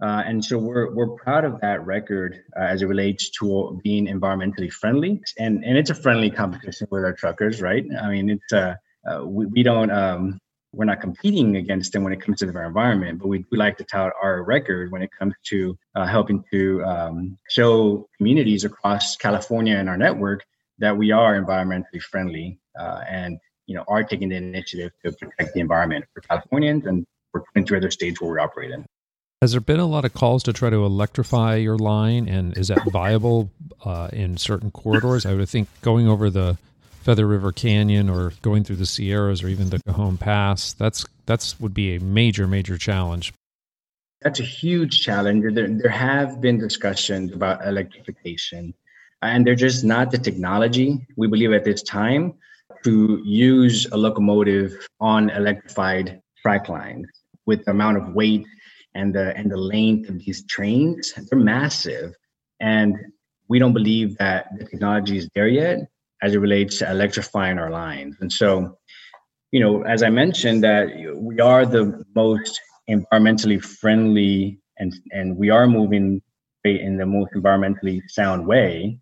Uh, 0.00 0.22
and 0.26 0.42
so 0.44 0.56
we're 0.56 0.94
we're 0.94 1.16
proud 1.16 1.44
of 1.44 1.60
that 1.60 1.84
record 1.84 2.44
uh, 2.56 2.60
as 2.62 2.80
it 2.80 2.86
relates 2.86 3.30
to 3.30 3.78
being 3.84 4.06
environmentally 4.06 4.72
friendly, 4.72 5.22
and 5.38 5.64
and 5.64 5.76
it's 5.76 5.90
a 5.90 5.94
friendly 5.94 6.30
competition 6.30 6.86
with 6.90 7.04
our 7.04 7.12
truckers, 7.12 7.60
right? 7.60 7.84
I 8.00 8.08
mean, 8.08 8.30
it's 8.30 8.52
uh, 8.52 8.76
uh, 9.08 9.24
we, 9.24 9.46
we 9.46 9.62
don't 9.62 9.90
um, 9.90 10.38
we're 10.72 10.84
not 10.84 11.00
competing 11.00 11.56
against 11.56 11.92
them 11.92 12.04
when 12.04 12.12
it 12.12 12.20
comes 12.20 12.38
to 12.40 12.46
their 12.46 12.64
environment, 12.64 13.18
but 13.18 13.28
we 13.28 13.38
do 13.38 13.44
like 13.52 13.78
to 13.78 13.84
tout 13.84 14.12
our 14.22 14.42
record 14.42 14.92
when 14.92 15.02
it 15.02 15.10
comes 15.18 15.34
to 15.44 15.76
uh, 15.94 16.06
helping 16.06 16.44
to 16.52 16.84
um, 16.84 17.38
show 17.48 18.06
communities 18.18 18.64
across 18.64 19.16
California 19.16 19.76
and 19.76 19.88
our 19.88 19.96
network 19.96 20.44
that 20.78 20.96
we 20.96 21.10
are 21.10 21.40
environmentally 21.40 22.00
friendly 22.00 22.58
uh, 22.78 23.00
and 23.08 23.38
you 23.66 23.74
know 23.74 23.84
are 23.88 24.04
taking 24.04 24.28
the 24.28 24.36
initiative 24.36 24.92
to 25.04 25.12
protect 25.12 25.54
the 25.54 25.60
environment 25.60 26.04
for 26.12 26.20
Californians 26.20 26.84
and 26.86 27.06
for 27.32 27.44
22 27.52 27.76
other 27.76 27.90
states 27.90 28.20
where 28.20 28.32
we 28.32 28.38
operate 28.38 28.70
in. 28.70 28.84
Has 29.42 29.52
there 29.52 29.60
been 29.60 29.80
a 29.80 29.86
lot 29.86 30.04
of 30.04 30.14
calls 30.14 30.42
to 30.44 30.52
try 30.52 30.70
to 30.70 30.84
electrify 30.84 31.56
your 31.56 31.76
line, 31.76 32.26
and 32.28 32.56
is 32.56 32.68
that 32.68 32.82
viable 32.90 33.50
uh, 33.84 34.08
in 34.12 34.38
certain 34.38 34.70
corridors? 34.70 35.26
I 35.26 35.34
would 35.34 35.48
think 35.48 35.68
going 35.82 36.08
over 36.08 36.30
the 36.30 36.56
Feather 37.06 37.28
River 37.28 37.52
Canyon 37.52 38.10
or 38.10 38.32
going 38.42 38.64
through 38.64 38.82
the 38.82 38.84
Sierras 38.84 39.40
or 39.40 39.46
even 39.46 39.70
the 39.70 39.80
Cajon 39.86 40.18
Pass. 40.18 40.72
That's 40.72 41.06
that's 41.24 41.60
would 41.60 41.72
be 41.72 41.94
a 41.94 42.00
major 42.00 42.48
major 42.48 42.76
challenge. 42.76 43.32
That's 44.22 44.40
a 44.40 44.42
huge 44.42 45.02
challenge. 45.02 45.54
There, 45.54 45.68
there 45.68 45.88
have 45.88 46.40
been 46.40 46.58
discussions 46.58 47.32
about 47.32 47.64
electrification, 47.64 48.74
and 49.22 49.46
they're 49.46 49.54
just 49.54 49.84
not 49.84 50.10
the 50.10 50.18
technology 50.18 51.06
we 51.16 51.28
believe 51.28 51.52
at 51.52 51.62
this 51.62 51.80
time 51.80 52.34
to 52.82 53.22
use 53.24 53.86
a 53.92 53.96
locomotive 53.96 54.74
on 54.98 55.30
electrified 55.30 56.20
track 56.42 56.68
lines 56.68 57.06
with 57.46 57.64
the 57.66 57.70
amount 57.70 57.98
of 57.98 58.14
weight 58.14 58.44
and 58.96 59.14
the 59.14 59.32
and 59.36 59.48
the 59.48 59.56
length 59.56 60.08
of 60.08 60.18
these 60.18 60.44
trains. 60.46 61.14
They're 61.30 61.38
massive, 61.38 62.16
and 62.58 62.96
we 63.46 63.60
don't 63.60 63.74
believe 63.74 64.18
that 64.18 64.48
the 64.58 64.64
technology 64.64 65.18
is 65.18 65.28
there 65.36 65.46
yet 65.46 65.88
as 66.22 66.34
it 66.34 66.38
relates 66.38 66.78
to 66.78 66.90
electrifying 66.90 67.58
our 67.58 67.70
lines. 67.70 68.16
And 68.20 68.32
so, 68.32 68.76
you 69.52 69.60
know, 69.60 69.82
as 69.82 70.02
I 70.02 70.10
mentioned, 70.10 70.64
that 70.64 70.88
we 71.16 71.40
are 71.40 71.66
the 71.66 72.04
most 72.14 72.60
environmentally 72.88 73.62
friendly 73.62 74.58
and 74.78 74.94
and 75.10 75.36
we 75.36 75.50
are 75.50 75.66
moving 75.66 76.22
in 76.64 76.96
the 76.96 77.06
most 77.06 77.32
environmentally 77.32 78.00
sound 78.08 78.46
way 78.46 78.98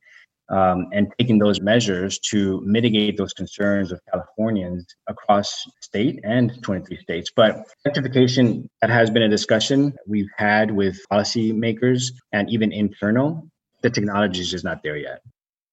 um, 0.50 0.88
and 0.92 1.12
taking 1.18 1.38
those 1.38 1.60
measures 1.60 2.18
to 2.18 2.60
mitigate 2.64 3.16
those 3.16 3.32
concerns 3.32 3.90
of 3.92 4.00
Californians 4.10 4.86
across 5.08 5.64
state 5.80 6.20
and 6.24 6.62
23 6.62 6.98
states. 6.98 7.30
But 7.34 7.64
electrification 7.84 8.68
that 8.82 8.90
has 8.90 9.10
been 9.10 9.22
a 9.22 9.28
discussion 9.28 9.94
we've 10.06 10.28
had 10.36 10.70
with 10.70 10.98
policymakers 11.10 12.12
and 12.32 12.50
even 12.50 12.72
internal. 12.72 13.48
The 13.82 13.90
technology 13.90 14.40
is 14.40 14.50
just 14.50 14.64
not 14.64 14.82
there 14.82 14.96
yet. 14.96 15.20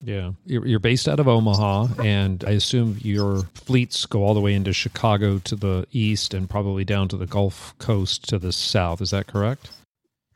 Yeah. 0.03 0.31
You're 0.45 0.79
based 0.79 1.07
out 1.07 1.19
of 1.19 1.27
Omaha, 1.27 2.01
and 2.03 2.43
I 2.45 2.51
assume 2.51 2.97
your 3.01 3.43
fleets 3.53 4.05
go 4.05 4.23
all 4.23 4.33
the 4.33 4.39
way 4.39 4.53
into 4.53 4.73
Chicago 4.73 5.39
to 5.39 5.55
the 5.55 5.85
east 5.91 6.33
and 6.33 6.49
probably 6.49 6.83
down 6.83 7.07
to 7.09 7.17
the 7.17 7.27
Gulf 7.27 7.77
Coast 7.77 8.27
to 8.29 8.39
the 8.39 8.51
south. 8.51 9.01
Is 9.01 9.11
that 9.11 9.27
correct? 9.27 9.69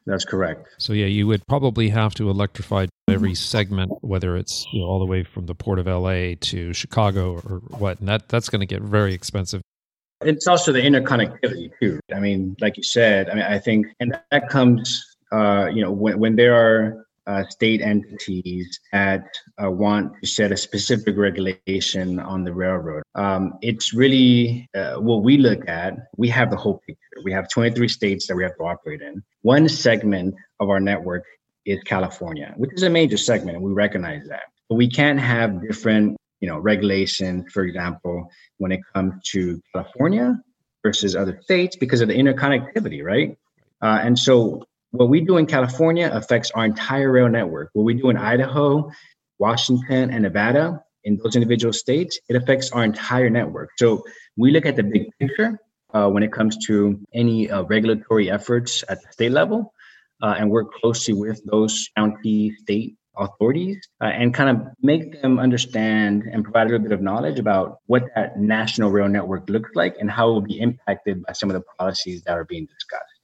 That's 0.06 0.24
correct. 0.24 0.68
So, 0.78 0.94
yeah, 0.94 1.08
you 1.08 1.26
would 1.26 1.46
probably 1.48 1.90
have 1.90 2.14
to 2.16 2.30
electrify 2.30 2.86
every 3.10 3.34
segment, 3.34 3.92
whether 4.02 4.38
it's 4.38 4.66
you 4.72 4.82
know, 4.82 4.88
all 4.88 5.00
the 5.00 5.06
way 5.06 5.24
from 5.24 5.48
the 5.48 5.56
port 5.56 5.80
of 5.80 5.88
LA 5.88 6.36
to 6.40 6.74
Chicago 6.74 7.34
or 7.34 7.62
what. 7.80 8.00
And 8.00 8.08
that, 8.08 8.30
that's 8.30 8.50
going 8.50 8.60
to 8.60 8.68
get 8.68 8.84
very 8.84 9.16
expensive. 9.16 9.62
It's 10.22 10.48
also 10.48 10.72
the 10.72 10.80
interconnectivity, 10.80 11.72
too. 11.82 12.00
I 12.14 12.20
mean, 12.20 12.56
like 12.62 12.78
you 12.78 12.84
said, 12.84 13.30
I 13.30 13.34
mean, 13.34 13.44
I 13.44 13.58
think, 13.58 13.88
and 14.00 14.18
that 14.32 14.50
comes, 14.50 15.04
uh, 15.32 15.70
you 15.74 15.82
know, 15.82 15.92
when, 15.92 16.20
when 16.20 16.36
there 16.36 16.54
are 16.54 17.05
uh, 17.28 17.44
state 17.50 17.82
entities 17.82 18.80
that 18.92 19.26
uh, 19.64 19.70
want 19.70 20.14
to 20.22 20.28
set 20.28 20.52
a 20.52 20.58
specific 20.58 21.18
regulation 21.18 22.20
on 22.20 22.44
the 22.44 22.54
railroad. 22.54 23.04
Um, 23.16 23.54
it's 23.62 23.94
really 23.94 24.70
uh, 24.76 24.96
what 24.96 25.24
we 25.24 25.38
look 25.38 25.68
at. 25.68 25.94
We 26.18 26.30
have 26.30 26.52
the 26.52 26.58
whole 26.58 26.82
picture. 26.86 27.02
We 27.24 27.32
have 27.32 27.50
23 27.50 27.88
states 27.88 28.28
that 28.28 28.36
we 28.36 28.44
have 28.44 28.56
to 28.58 28.64
operate 28.64 29.02
in. 29.02 29.24
One 29.42 29.68
segment 29.70 30.36
of 30.60 30.70
our 30.70 30.80
network 30.80 31.24
is 31.66 31.82
California, 31.84 32.54
which 32.58 32.72
is 32.74 32.84
a 32.84 32.90
major 32.90 33.18
segment, 33.18 33.58
and 33.58 33.66
we 33.66 33.72
recognize 33.72 34.28
that. 34.28 34.44
But 34.70 34.76
we 34.76 34.90
can't 34.90 35.20
have 35.20 35.62
different, 35.68 36.18
you 36.42 36.48
know, 36.48 36.60
regulations. 36.60 37.46
For 37.52 37.64
example, 37.64 38.30
when 38.58 38.72
it 38.72 38.82
comes 38.94 39.14
to 39.32 39.62
California 39.74 40.40
versus 40.84 41.16
other 41.16 41.40
states 41.42 41.76
because 41.76 42.02
of 42.02 42.08
the 42.08 42.14
interconnectivity, 42.14 43.04
right? 43.04 43.38
Uh, 43.82 44.00
and 44.04 44.18
so 44.18 44.64
what 44.98 45.10
we 45.10 45.22
do 45.22 45.38
in 45.38 45.46
California 45.46 46.10
affects 46.12 46.52
our 46.52 46.66
entire 46.66 47.12
rail 47.12 47.30
network. 47.30 47.70
What 47.74 47.84
we 47.84 47.94
do 47.94 48.10
in 48.10 48.18
Idaho, 48.18 48.92
Washington, 49.40 50.12
and 50.12 50.24
Nevada, 50.24 50.82
in 51.04 51.18
those 51.24 51.36
individual 51.36 51.74
states, 51.74 52.20
it 52.30 52.36
affects 52.36 52.72
our 52.72 52.84
entire 52.84 53.30
network. 53.30 53.70
So 53.78 54.04
we 54.38 54.52
look 54.52 54.66
at 54.66 54.76
the 54.76 54.84
big 54.84 55.10
picture 55.20 55.60
uh, 55.94 56.10
when 56.10 56.24
it 56.24 56.32
comes 56.32 56.58
to 56.68 57.00
any 57.14 57.50
uh, 57.50 57.64
regulatory 57.64 58.30
efforts 58.30 58.84
at 58.90 59.02
the 59.02 59.12
state 59.12 59.32
level 59.32 59.74
uh, 60.22 60.36
and 60.38 60.50
work 60.50 60.74
closely 60.74 61.14
with 61.14 61.42
those 61.46 61.90
county, 61.96 62.56
state 62.62 62.96
authorities 63.18 63.88
uh, 64.02 64.06
and 64.06 64.34
kind 64.34 64.50
of 64.50 64.68
make 64.82 65.22
them 65.22 65.40
understand 65.40 66.24
and 66.24 66.44
provide 66.44 66.68
a 66.68 66.70
little 66.72 66.84
bit 66.84 66.92
of 66.92 67.02
knowledge 67.02 67.40
about 67.40 67.80
what 67.86 68.04
that 68.16 68.38
national 68.38 68.92
rail 68.92 69.08
network 69.08 69.50
looks 69.50 69.70
like 69.74 69.96
and 70.00 70.12
how 70.12 70.30
it 70.30 70.34
will 70.34 70.42
be 70.42 70.60
impacted 70.60 71.24
by 71.24 71.34
some 71.34 71.50
of 71.50 71.54
the 71.54 71.64
policies 71.78 72.24
that 72.24 72.34
are 72.34 72.46
being 72.46 72.66
discussed. 72.66 73.15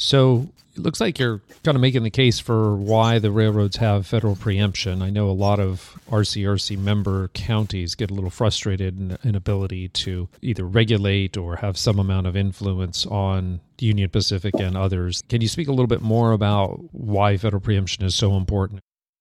So 0.00 0.48
it 0.74 0.82
looks 0.82 0.98
like 0.98 1.18
you're 1.18 1.42
kind 1.62 1.76
of 1.76 1.82
making 1.82 2.04
the 2.04 2.10
case 2.10 2.40
for 2.40 2.74
why 2.74 3.18
the 3.18 3.30
railroads 3.30 3.76
have 3.76 4.06
federal 4.06 4.34
preemption. 4.34 5.02
I 5.02 5.10
know 5.10 5.28
a 5.28 5.32
lot 5.32 5.60
of 5.60 6.00
RCRC 6.08 6.78
member 6.78 7.28
counties 7.28 7.94
get 7.94 8.10
a 8.10 8.14
little 8.14 8.30
frustrated 8.30 8.98
in 8.98 9.18
inability 9.22 9.88
to 9.88 10.28
either 10.40 10.64
regulate 10.64 11.36
or 11.36 11.56
have 11.56 11.76
some 11.76 11.98
amount 11.98 12.26
of 12.26 12.34
influence 12.34 13.04
on 13.04 13.60
Union 13.78 14.08
Pacific 14.08 14.54
and 14.54 14.74
others. 14.74 15.22
Can 15.28 15.42
you 15.42 15.48
speak 15.48 15.68
a 15.68 15.72
little 15.72 15.86
bit 15.86 16.00
more 16.00 16.32
about 16.32 16.80
why 16.92 17.36
federal 17.36 17.60
preemption 17.60 18.02
is 18.02 18.14
so 18.14 18.36
important? 18.36 18.80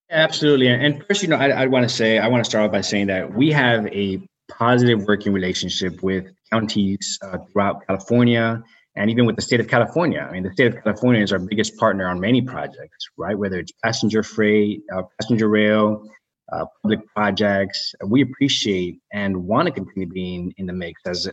Absolutely. 0.09 0.69
And 0.69 1.05
first, 1.07 1.21
you 1.21 1.27
know, 1.27 1.35
I, 1.35 1.49
I 1.49 1.65
want 1.67 1.87
to 1.87 1.93
say, 1.93 2.19
I 2.19 2.29
want 2.29 2.43
to 2.43 2.49
start 2.49 2.65
off 2.65 2.71
by 2.71 2.81
saying 2.81 3.07
that 3.07 3.33
we 3.33 3.51
have 3.51 3.85
a 3.87 4.21
positive 4.49 5.03
working 5.03 5.33
relationship 5.33 6.01
with 6.01 6.25
counties 6.51 7.19
uh, 7.21 7.37
throughout 7.51 7.85
California 7.85 8.63
and 8.95 9.09
even 9.09 9.25
with 9.25 9.35
the 9.35 9.41
state 9.41 9.59
of 9.59 9.67
California. 9.67 10.25
I 10.27 10.31
mean, 10.31 10.43
the 10.43 10.51
state 10.51 10.67
of 10.67 10.83
California 10.83 11.21
is 11.21 11.31
our 11.31 11.39
biggest 11.39 11.77
partner 11.77 12.07
on 12.07 12.19
many 12.19 12.41
projects, 12.41 13.09
right? 13.17 13.37
Whether 13.37 13.59
it's 13.59 13.71
passenger 13.83 14.23
freight, 14.23 14.81
uh, 14.93 15.03
passenger 15.19 15.47
rail, 15.47 16.09
uh, 16.51 16.65
public 16.81 16.99
projects. 17.15 17.93
We 18.05 18.21
appreciate 18.21 18.99
and 19.13 19.45
want 19.45 19.67
to 19.67 19.71
continue 19.71 20.07
being 20.07 20.53
in 20.57 20.65
the 20.65 20.73
mix 20.73 21.01
as 21.05 21.29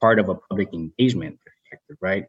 part 0.00 0.18
of 0.18 0.28
a 0.28 0.34
public 0.34 0.72
engagement 0.72 1.38
perspective, 1.44 1.96
right? 2.00 2.24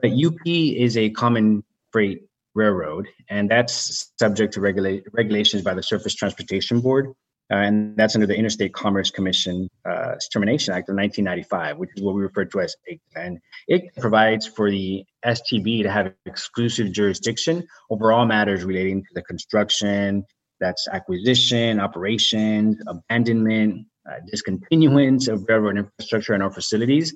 But 0.00 0.10
UP 0.12 0.46
is 0.46 0.96
a 0.96 1.10
common 1.10 1.64
freight 1.92 2.22
railroad, 2.54 3.08
and 3.28 3.50
that's 3.50 4.12
subject 4.18 4.54
to 4.54 4.60
regula- 4.60 5.00
regulations 5.12 5.62
by 5.62 5.74
the 5.74 5.82
Surface 5.82 6.14
Transportation 6.14 6.80
Board. 6.80 7.12
Uh, 7.52 7.56
and 7.56 7.96
that's 7.96 8.14
under 8.14 8.26
the 8.26 8.34
Interstate 8.34 8.72
Commerce 8.72 9.10
Commission 9.10 9.68
uh, 9.84 10.14
Termination 10.32 10.72
Act 10.72 10.88
of 10.88 10.96
1995, 10.96 11.76
which 11.76 11.90
is 11.94 12.02
what 12.02 12.14
we 12.14 12.22
refer 12.22 12.44
to 12.46 12.60
as 12.60 12.74
ICTA. 12.90 12.98
And 13.16 13.38
it 13.68 13.94
provides 13.98 14.46
for 14.46 14.70
the 14.70 15.04
STB 15.24 15.82
to 15.82 15.90
have 15.90 16.14
exclusive 16.24 16.90
jurisdiction 16.92 17.66
over 17.90 18.12
all 18.12 18.24
matters 18.24 18.64
relating 18.64 19.02
to 19.02 19.08
the 19.14 19.22
construction, 19.22 20.24
that's 20.58 20.88
acquisition, 20.88 21.80
operations, 21.80 22.78
abandonment, 22.86 23.86
uh, 24.08 24.16
discontinuance 24.30 25.28
of 25.28 25.44
railroad 25.46 25.76
infrastructure 25.76 26.32
and 26.32 26.42
our 26.42 26.52
facilities. 26.52 27.14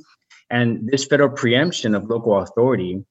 And 0.51 0.89
this 0.89 1.07
federal 1.07 1.31
preemption 1.31 1.95
of 1.95 2.05
local 2.05 2.39
authority 2.39 3.05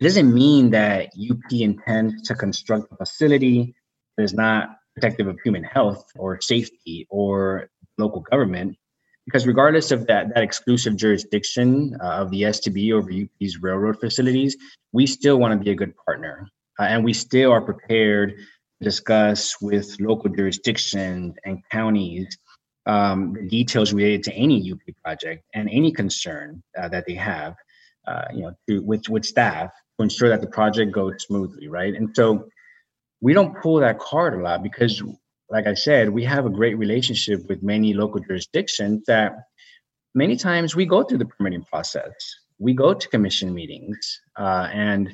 it 0.00 0.04
doesn't 0.04 0.32
mean 0.32 0.70
that 0.70 1.08
UP 1.18 1.52
intends 1.52 2.22
to 2.28 2.34
construct 2.36 2.92
a 2.92 2.96
facility 2.96 3.74
that 4.16 4.22
is 4.22 4.32
not 4.32 4.76
protective 4.98 5.28
of 5.28 5.38
human 5.44 5.62
health 5.62 6.04
or 6.16 6.40
safety 6.40 7.06
or 7.08 7.70
local 7.98 8.20
government. 8.20 8.76
Because 9.26 9.46
regardless 9.46 9.90
of 9.90 10.06
that, 10.06 10.34
that 10.34 10.42
exclusive 10.42 10.96
jurisdiction 10.96 11.96
uh, 12.02 12.22
of 12.22 12.30
the 12.30 12.42
STB 12.42 12.92
over 12.92 13.10
UP's 13.12 13.58
railroad 13.60 14.00
facilities, 14.00 14.56
we 14.92 15.06
still 15.06 15.38
want 15.38 15.52
to 15.52 15.62
be 15.62 15.70
a 15.70 15.74
good 15.74 15.94
partner. 16.04 16.48
Uh, 16.80 16.84
and 16.84 17.04
we 17.04 17.12
still 17.12 17.52
are 17.52 17.60
prepared 17.60 18.36
to 18.38 18.84
discuss 18.84 19.60
with 19.60 19.94
local 20.00 20.30
jurisdictions 20.30 21.34
and 21.44 21.62
counties 21.70 22.38
um, 22.86 23.34
the 23.34 23.46
details 23.46 23.92
related 23.92 24.22
to 24.24 24.32
any 24.32 24.72
UP 24.72 24.80
project 25.04 25.44
and 25.54 25.68
any 25.70 25.92
concern 25.92 26.62
uh, 26.80 26.88
that 26.88 27.04
they 27.06 27.14
have, 27.14 27.54
uh, 28.06 28.24
you 28.32 28.42
know, 28.42 28.52
to, 28.66 28.80
with, 28.80 29.08
with 29.10 29.26
staff 29.26 29.70
to 29.98 30.04
ensure 30.04 30.30
that 30.30 30.40
the 30.40 30.46
project 30.46 30.90
goes 30.90 31.22
smoothly, 31.24 31.68
right? 31.68 31.94
And 31.94 32.08
so 32.16 32.48
we 33.20 33.32
don't 33.32 33.60
pull 33.60 33.80
that 33.80 33.98
card 33.98 34.34
a 34.34 34.42
lot 34.42 34.62
because, 34.62 35.02
like 35.50 35.66
I 35.66 35.74
said, 35.74 36.10
we 36.10 36.24
have 36.24 36.46
a 36.46 36.50
great 36.50 36.78
relationship 36.78 37.48
with 37.48 37.62
many 37.62 37.94
local 37.94 38.20
jurisdictions 38.20 39.04
that 39.06 39.32
many 40.14 40.36
times 40.36 40.76
we 40.76 40.86
go 40.86 41.02
through 41.02 41.18
the 41.18 41.26
permitting 41.26 41.64
process. 41.64 42.12
We 42.58 42.74
go 42.74 42.94
to 42.94 43.08
commission 43.08 43.54
meetings 43.54 44.20
uh, 44.38 44.68
and 44.72 45.12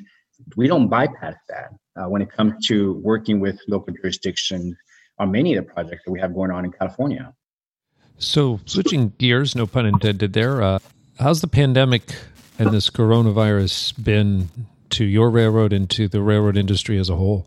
we 0.55 0.67
don't 0.67 0.89
bypass 0.89 1.35
that 1.49 1.69
uh, 1.95 2.09
when 2.09 2.21
it 2.21 2.31
comes 2.31 2.67
to 2.67 2.93
working 2.93 3.39
with 3.39 3.59
local 3.67 3.93
jurisdictions 3.93 4.75
on 5.17 5.31
many 5.31 5.55
of 5.55 5.65
the 5.65 5.71
projects 5.71 6.03
that 6.05 6.11
we 6.11 6.19
have 6.19 6.33
going 6.33 6.51
on 6.51 6.65
in 6.65 6.71
California. 6.71 7.33
So, 8.17 8.59
switching 8.65 9.13
gears, 9.17 9.55
no 9.55 9.67
pun 9.67 9.85
intended 9.85 10.33
there, 10.33 10.61
uh, 10.61 10.79
how's 11.19 11.41
the 11.41 11.47
pandemic 11.47 12.15
and 12.57 12.71
this 12.71 12.89
coronavirus 12.89 14.01
been 14.01 14.49
to 14.91 15.03
your 15.03 15.29
railroad 15.29 15.73
and 15.73 15.89
to 15.91 16.07
the 16.07 16.21
railroad 16.21 16.55
industry 16.55 16.97
as 16.97 17.09
a 17.09 17.15
whole? 17.15 17.45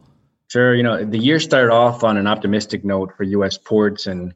Sure. 0.48 0.74
You 0.74 0.82
know, 0.82 1.04
the 1.04 1.18
year 1.18 1.38
started 1.40 1.70
off 1.72 2.02
on 2.02 2.16
an 2.16 2.26
optimistic 2.26 2.84
note 2.84 3.12
for 3.16 3.24
U.S. 3.24 3.58
ports 3.58 4.06
and 4.06 4.32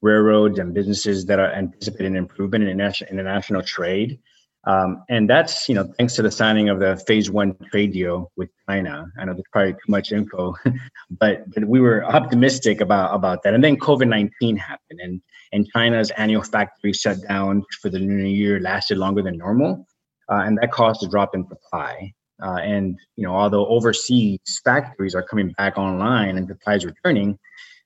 railroads 0.00 0.58
and 0.58 0.72
businesses 0.72 1.26
that 1.26 1.38
are 1.38 1.52
anticipating 1.52 2.16
improvement 2.16 2.64
in 2.64 2.80
international 2.80 3.62
trade. 3.62 4.18
Um, 4.64 5.04
and 5.08 5.28
that's, 5.28 5.68
you 5.68 5.74
know, 5.74 5.84
thanks 5.98 6.14
to 6.16 6.22
the 6.22 6.30
signing 6.30 6.68
of 6.68 6.80
the 6.80 6.96
phase 7.06 7.30
one 7.30 7.56
trade 7.70 7.92
deal 7.92 8.30
with 8.36 8.50
China. 8.68 9.06
I 9.18 9.24
know 9.24 9.32
there's 9.32 9.44
probably 9.52 9.72
too 9.72 9.78
much 9.88 10.12
info, 10.12 10.54
but, 11.10 11.50
but 11.52 11.64
we 11.66 11.80
were 11.80 12.04
optimistic 12.04 12.80
about, 12.80 13.14
about 13.14 13.42
that. 13.42 13.54
And 13.54 13.64
then 13.64 13.76
COVID-19 13.76 14.58
happened 14.58 15.00
and, 15.00 15.20
and 15.52 15.66
China's 15.74 16.10
annual 16.12 16.42
factory 16.42 16.92
shutdown 16.92 17.64
for 17.80 17.88
the 17.88 17.98
new 17.98 18.24
year 18.24 18.60
lasted 18.60 18.98
longer 18.98 19.22
than 19.22 19.38
normal. 19.38 19.86
Uh, 20.30 20.42
and 20.44 20.58
that 20.58 20.72
caused 20.72 21.02
a 21.02 21.08
drop 21.08 21.34
in 21.34 21.46
supply. 21.48 22.12
Uh, 22.42 22.56
and, 22.56 22.98
you 23.16 23.26
know, 23.26 23.34
although 23.34 23.66
overseas 23.66 24.40
factories 24.64 25.14
are 25.14 25.22
coming 25.22 25.50
back 25.58 25.76
online 25.76 26.36
and 26.36 26.48
supply 26.48 26.74
is 26.74 26.84
returning, 26.84 27.38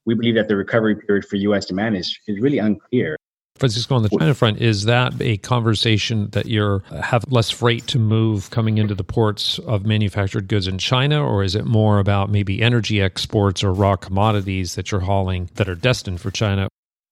we 0.07 0.15
believe 0.15 0.35
that 0.35 0.49
the 0.49 0.57
recovery 0.57 0.97
period 0.97 1.25
for 1.25 1.37
U.S. 1.37 1.67
demand 1.67 1.97
is, 1.97 2.19
is 2.27 2.39
really 2.41 2.59
unclear. 2.59 3.17
Francisco, 3.57 3.95
on 3.95 4.03
the 4.03 4.09
China 4.09 4.35
front, 4.35 4.61
is 4.61 4.85
that 4.85 5.15
a 5.21 5.37
conversation 5.37 6.29
that 6.31 6.47
you're 6.47 6.81
have 6.91 7.25
less 7.31 7.51
freight 7.51 7.87
to 7.87 8.01
move 8.01 8.51
coming 8.51 8.79
into 8.79 8.97
the 8.97 9.05
ports 9.05 9.61
of 9.61 9.87
manufactured 9.87 10.49
goods 10.49 10.67
in 10.67 10.77
China, 10.77 11.25
or 11.25 11.45
is 11.45 11.55
it 11.55 11.65
more 11.65 12.01
about 12.01 12.31
maybe 12.31 12.61
energy 12.61 13.01
exports 13.01 13.63
or 13.63 13.73
raw 13.73 13.95
commodities 13.95 14.75
that 14.75 14.91
you're 14.91 15.03
hauling 15.03 15.51
that 15.55 15.69
are 15.69 15.77
destined 15.77 16.21
for 16.21 16.33
China? 16.33 16.69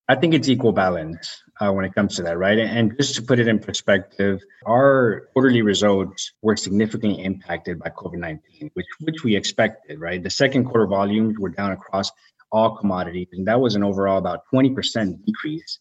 I 0.08 0.16
think 0.16 0.34
it's 0.34 0.48
equal 0.48 0.72
balance 0.72 1.42
uh, 1.60 1.72
when 1.72 1.84
it 1.84 1.94
comes 1.94 2.16
to 2.16 2.22
that, 2.24 2.36
right? 2.36 2.58
And 2.58 2.96
just 2.98 3.14
to 3.16 3.22
put 3.22 3.38
it 3.38 3.46
in 3.46 3.60
perspective, 3.60 4.40
our 4.66 5.28
quarterly 5.32 5.62
results 5.62 6.32
were 6.42 6.56
significantly 6.56 7.22
impacted 7.24 7.78
by 7.78 7.90
COVID 7.90 8.18
19, 8.18 8.70
which, 8.74 8.86
which 9.00 9.24
we 9.24 9.36
expected, 9.36 10.00
right? 10.00 10.22
The 10.22 10.30
second 10.30 10.64
quarter 10.64 10.86
volumes 10.86 11.38
were 11.38 11.50
down 11.50 11.72
across 11.72 12.10
all 12.50 12.76
commodities, 12.76 13.28
and 13.32 13.46
that 13.46 13.60
was 13.60 13.76
an 13.76 13.84
overall 13.84 14.18
about 14.18 14.40
20% 14.52 15.24
decrease 15.24 15.78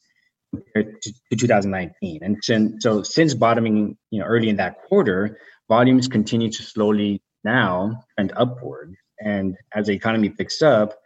compared 0.54 1.02
to, 1.02 1.14
to 1.32 1.36
2019. 1.36 2.20
And 2.22 2.38
since, 2.44 2.84
so 2.84 3.04
since 3.04 3.34
bottoming, 3.34 3.98
you 4.12 4.20
know, 4.20 4.26
early 4.26 4.50
in 4.50 4.58
that 4.58 4.84
quarter, 4.84 5.40
volumes 5.68 6.08
continue 6.08 6.52
to 6.52 6.64
slowly 6.64 7.22
now 7.44 8.04
trend 8.16 8.34
upward. 8.36 8.96
And 9.20 9.58
as 9.74 9.88
the 9.88 9.94
economy 9.94 10.30
picks 10.30 10.62
up, 10.62 11.01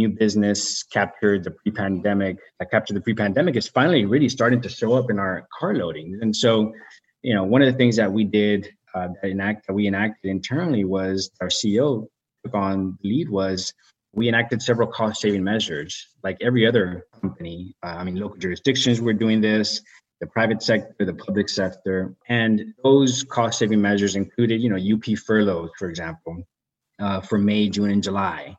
new 0.00 0.08
business 0.08 0.82
captured 0.82 1.44
the 1.44 1.50
pre-pandemic, 1.50 2.36
that 2.58 2.70
captured 2.70 2.94
the 2.94 3.00
pre-pandemic 3.00 3.54
is 3.56 3.68
finally 3.68 4.04
really 4.04 4.28
starting 4.28 4.60
to 4.62 4.68
show 4.68 4.94
up 4.94 5.10
in 5.10 5.18
our 5.18 5.46
car 5.58 5.74
loadings. 5.74 6.16
And 6.22 6.34
so, 6.34 6.72
you 7.22 7.34
know, 7.34 7.44
one 7.44 7.62
of 7.62 7.70
the 7.70 7.78
things 7.78 7.96
that 7.96 8.10
we 8.12 8.24
did 8.24 8.68
uh, 8.94 9.08
that 9.22 9.30
enact 9.30 9.66
that 9.66 9.74
we 9.74 9.86
enacted 9.86 10.30
internally 10.30 10.84
was 10.84 11.30
our 11.40 11.48
CEO 11.48 12.06
took 12.44 12.54
on 12.54 12.98
the 13.02 13.08
lead 13.08 13.28
was 13.28 13.72
we 14.12 14.28
enacted 14.28 14.60
several 14.60 14.88
cost 14.88 15.20
saving 15.20 15.44
measures 15.44 15.92
like 16.24 16.36
every 16.40 16.66
other 16.66 17.06
company. 17.20 17.74
Uh, 17.82 17.96
I 17.98 18.04
mean, 18.04 18.16
local 18.16 18.38
jurisdictions 18.38 19.00
were 19.00 19.12
doing 19.12 19.40
this, 19.40 19.82
the 20.20 20.26
private 20.26 20.62
sector, 20.62 21.04
the 21.04 21.14
public 21.14 21.48
sector. 21.48 22.14
And 22.28 22.74
those 22.82 23.22
cost 23.24 23.58
saving 23.60 23.80
measures 23.80 24.16
included, 24.16 24.60
you 24.60 24.70
know, 24.70 24.80
UP 24.94 25.06
furloughs, 25.18 25.70
for 25.78 25.88
example, 25.88 26.42
uh, 26.98 27.20
for 27.20 27.38
May, 27.38 27.68
June, 27.68 27.90
and 27.90 28.02
July. 28.02 28.56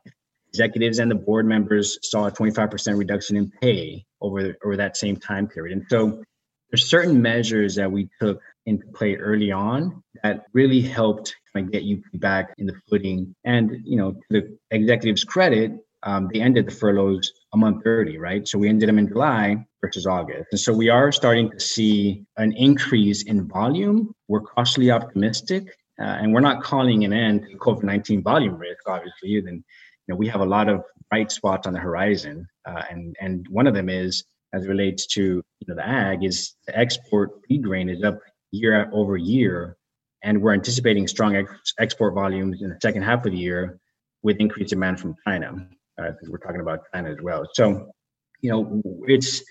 Executives 0.52 0.98
and 0.98 1.10
the 1.10 1.14
board 1.14 1.46
members 1.46 1.98
saw 2.02 2.26
a 2.26 2.30
25% 2.30 2.98
reduction 2.98 3.36
in 3.36 3.50
pay 3.62 4.04
over, 4.20 4.54
over 4.64 4.76
that 4.76 4.96
same 4.96 5.16
time 5.16 5.46
period. 5.48 5.76
And 5.76 5.86
so 5.88 6.22
there's 6.70 6.88
certain 6.88 7.20
measures 7.20 7.74
that 7.74 7.90
we 7.90 8.08
took 8.20 8.40
into 8.66 8.86
play 8.88 9.16
early 9.16 9.50
on 9.50 10.02
that 10.22 10.44
really 10.52 10.80
helped 10.80 11.34
kind 11.52 11.66
of 11.66 11.72
get 11.72 11.82
you 11.82 12.02
back 12.14 12.54
in 12.58 12.66
the 12.66 12.74
footing. 12.88 13.34
And 13.44 13.78
you 13.84 13.96
know, 13.96 14.12
to 14.12 14.20
the 14.30 14.58
executives' 14.70 15.24
credit, 15.24 15.72
um, 16.04 16.28
they 16.32 16.40
ended 16.40 16.66
the 16.66 16.70
furloughs 16.70 17.32
a 17.52 17.56
month 17.56 17.82
early, 17.84 18.18
right? 18.18 18.46
So 18.46 18.58
we 18.58 18.68
ended 18.68 18.88
them 18.88 18.98
in 18.98 19.08
July 19.08 19.64
versus 19.80 20.06
August. 20.06 20.48
And 20.50 20.60
so 20.60 20.72
we 20.72 20.88
are 20.88 21.12
starting 21.12 21.50
to 21.50 21.60
see 21.60 22.24
an 22.36 22.52
increase 22.56 23.22
in 23.24 23.48
volume. 23.48 24.14
We're 24.28 24.40
cautiously 24.40 24.90
optimistic, 24.90 25.76
uh, 26.00 26.04
and 26.04 26.32
we're 26.32 26.40
not 26.40 26.62
calling 26.62 27.04
an 27.04 27.12
end 27.12 27.46
to 27.50 27.56
COVID 27.58 27.84
19 27.84 28.22
volume 28.22 28.56
risk, 28.56 28.88
obviously. 28.88 29.28
You 29.28 29.62
know, 30.12 30.16
we 30.16 30.28
have 30.28 30.40
a 30.40 30.46
lot 30.46 30.68
of 30.68 30.82
bright 31.10 31.32
spots 31.32 31.66
on 31.66 31.72
the 31.72 31.80
horizon. 31.80 32.46
Uh, 32.66 32.82
and, 32.90 33.16
and 33.20 33.46
one 33.48 33.66
of 33.66 33.74
them 33.74 33.88
is 33.88 34.24
as 34.54 34.66
relates 34.66 35.06
to 35.06 35.22
you 35.22 35.66
know 35.66 35.74
the 35.74 35.86
ag 35.86 36.24
is 36.24 36.54
the 36.66 36.78
export 36.78 37.30
feed 37.48 37.62
grain 37.62 37.88
is 37.88 38.04
up 38.04 38.18
year 38.50 38.90
over 38.92 39.16
year 39.16 39.78
and 40.22 40.40
we're 40.40 40.52
anticipating 40.52 41.06
strong 41.08 41.36
ex- 41.36 41.74
export 41.78 42.14
volumes 42.14 42.62
in 42.62 42.68
the 42.68 42.78
second 42.80 43.02
half 43.02 43.24
of 43.24 43.32
the 43.32 43.38
year 43.38 43.78
with 44.22 44.36
increased 44.38 44.70
demand 44.70 45.00
from 45.00 45.16
China, 45.26 45.66
because 45.96 46.28
uh, 46.28 46.30
we're 46.30 46.38
talking 46.38 46.60
about 46.60 46.80
China 46.94 47.10
as 47.10 47.18
well. 47.20 47.44
So, 47.54 47.90
you 48.40 48.50
know, 48.50 48.82
it's 49.06 49.42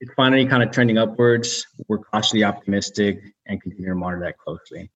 it's 0.00 0.12
finally 0.14 0.44
kind 0.44 0.62
of 0.62 0.70
trending 0.70 0.98
upwards. 0.98 1.66
We're 1.88 1.98
cautiously 1.98 2.44
optimistic 2.44 3.22
and 3.46 3.62
continue 3.62 3.90
to 3.90 3.94
monitor 3.94 4.24
that 4.24 4.36
closely. 4.38 4.90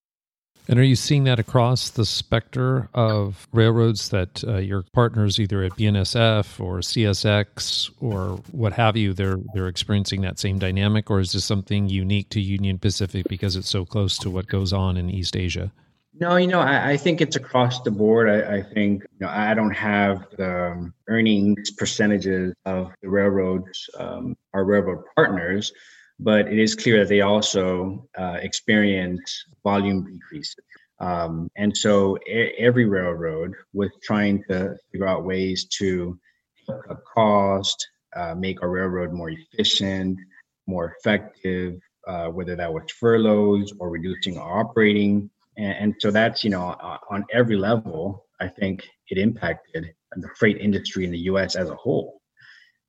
And 0.68 0.78
are 0.78 0.85
you 0.85 0.96
seeing 0.96 1.24
that 1.24 1.38
across 1.38 1.88
the 1.88 2.04
specter 2.04 2.90
of 2.92 3.48
railroads 3.52 4.11
that 4.11 4.44
uh, 4.44 4.59
your 4.59 4.85
partners, 4.92 5.40
either 5.40 5.62
at 5.62 5.72
BNSF 5.72 6.61
or 6.61 6.81
CSX 6.81 7.90
or 8.00 8.38
what 8.52 8.74
have 8.74 8.94
you, 8.94 9.14
they're 9.14 9.38
they're 9.54 9.68
experiencing 9.68 10.20
that 10.22 10.38
same 10.38 10.59
dynamic, 10.59 11.11
or 11.11 11.20
is 11.20 11.33
this 11.33 11.46
something 11.46 11.88
unique 11.88 12.28
to 12.31 12.40
Union 12.40 12.78
Pacific 12.78 13.26
because 13.28 13.57
it's 13.57 13.70
so 13.70 13.87
close 13.87 14.18
to 14.18 14.28
what 14.28 14.46
goes 14.46 14.74
on 14.74 14.98
in 14.98 15.09
East 15.09 15.37
Asia? 15.37 15.72
No, 16.20 16.37
you 16.37 16.48
know, 16.48 16.61
I, 16.61 16.90
I 16.90 16.96
think 16.98 17.22
it's 17.22 17.37
across 17.37 17.81
the 17.81 17.90
board. 17.90 18.28
I, 18.28 18.57
I, 18.57 18.62
think 18.62 19.04
you 19.04 19.26
know 19.26 19.28
I 19.28 19.54
don't 19.54 19.74
have 19.74 20.26
the 20.37 20.92
earnings 21.09 21.70
percentages 21.70 22.52
of 22.66 22.92
the 23.02 23.09
railroads, 23.09 23.88
um, 23.98 24.37
our 24.52 24.64
railroad 24.64 25.04
partners, 25.14 25.72
but 26.18 26.48
it 26.48 26.59
is 26.59 26.74
clear 26.74 27.00
that 27.00 27.09
they 27.09 27.20
also 27.20 28.07
uh, 28.18 28.38
experience 28.40 29.44
volume 29.62 30.04
decreases. 30.04 30.57
Um, 31.00 31.48
and 31.57 31.76
so 31.76 32.18
a- 32.28 32.54
every 32.59 32.87
railroad 32.87 33.54
was 33.72 33.90
trying 34.02 34.42
to 34.50 34.76
figure 34.90 35.07
out 35.07 35.24
ways 35.24 35.66
to 35.78 36.18
cut 36.66 36.98
cost, 37.14 37.87
uh, 38.16 38.35
make 38.35 38.62
our 38.62 38.70
railroad 38.70 39.12
more 39.12 39.31
efficient, 39.31 40.18
more 40.66 40.94
effective, 40.98 41.78
uh, 42.07 42.28
whether 42.28 42.57
that 42.57 42.72
was 42.72 42.90
furloughs 42.90 43.72
or 43.78 43.90
reducing 43.90 44.38
our 44.38 44.61
operating. 44.61 45.31
And, 45.57 45.72
and 45.78 45.94
so 46.00 46.11
that's, 46.11 46.42
you 46.42 46.50
know, 46.50 46.76
on 47.11 47.24
every 47.33 47.57
level, 47.57 48.26
I 48.40 48.48
think 48.48 48.88
it 49.09 49.18
impacted 49.18 49.94
the 50.16 50.28
freight 50.37 50.59
industry 50.59 51.04
in 51.04 51.11
the 51.11 51.18
U.S. 51.31 51.54
as 51.54 51.70
a 51.70 51.74
whole. 51.74 52.20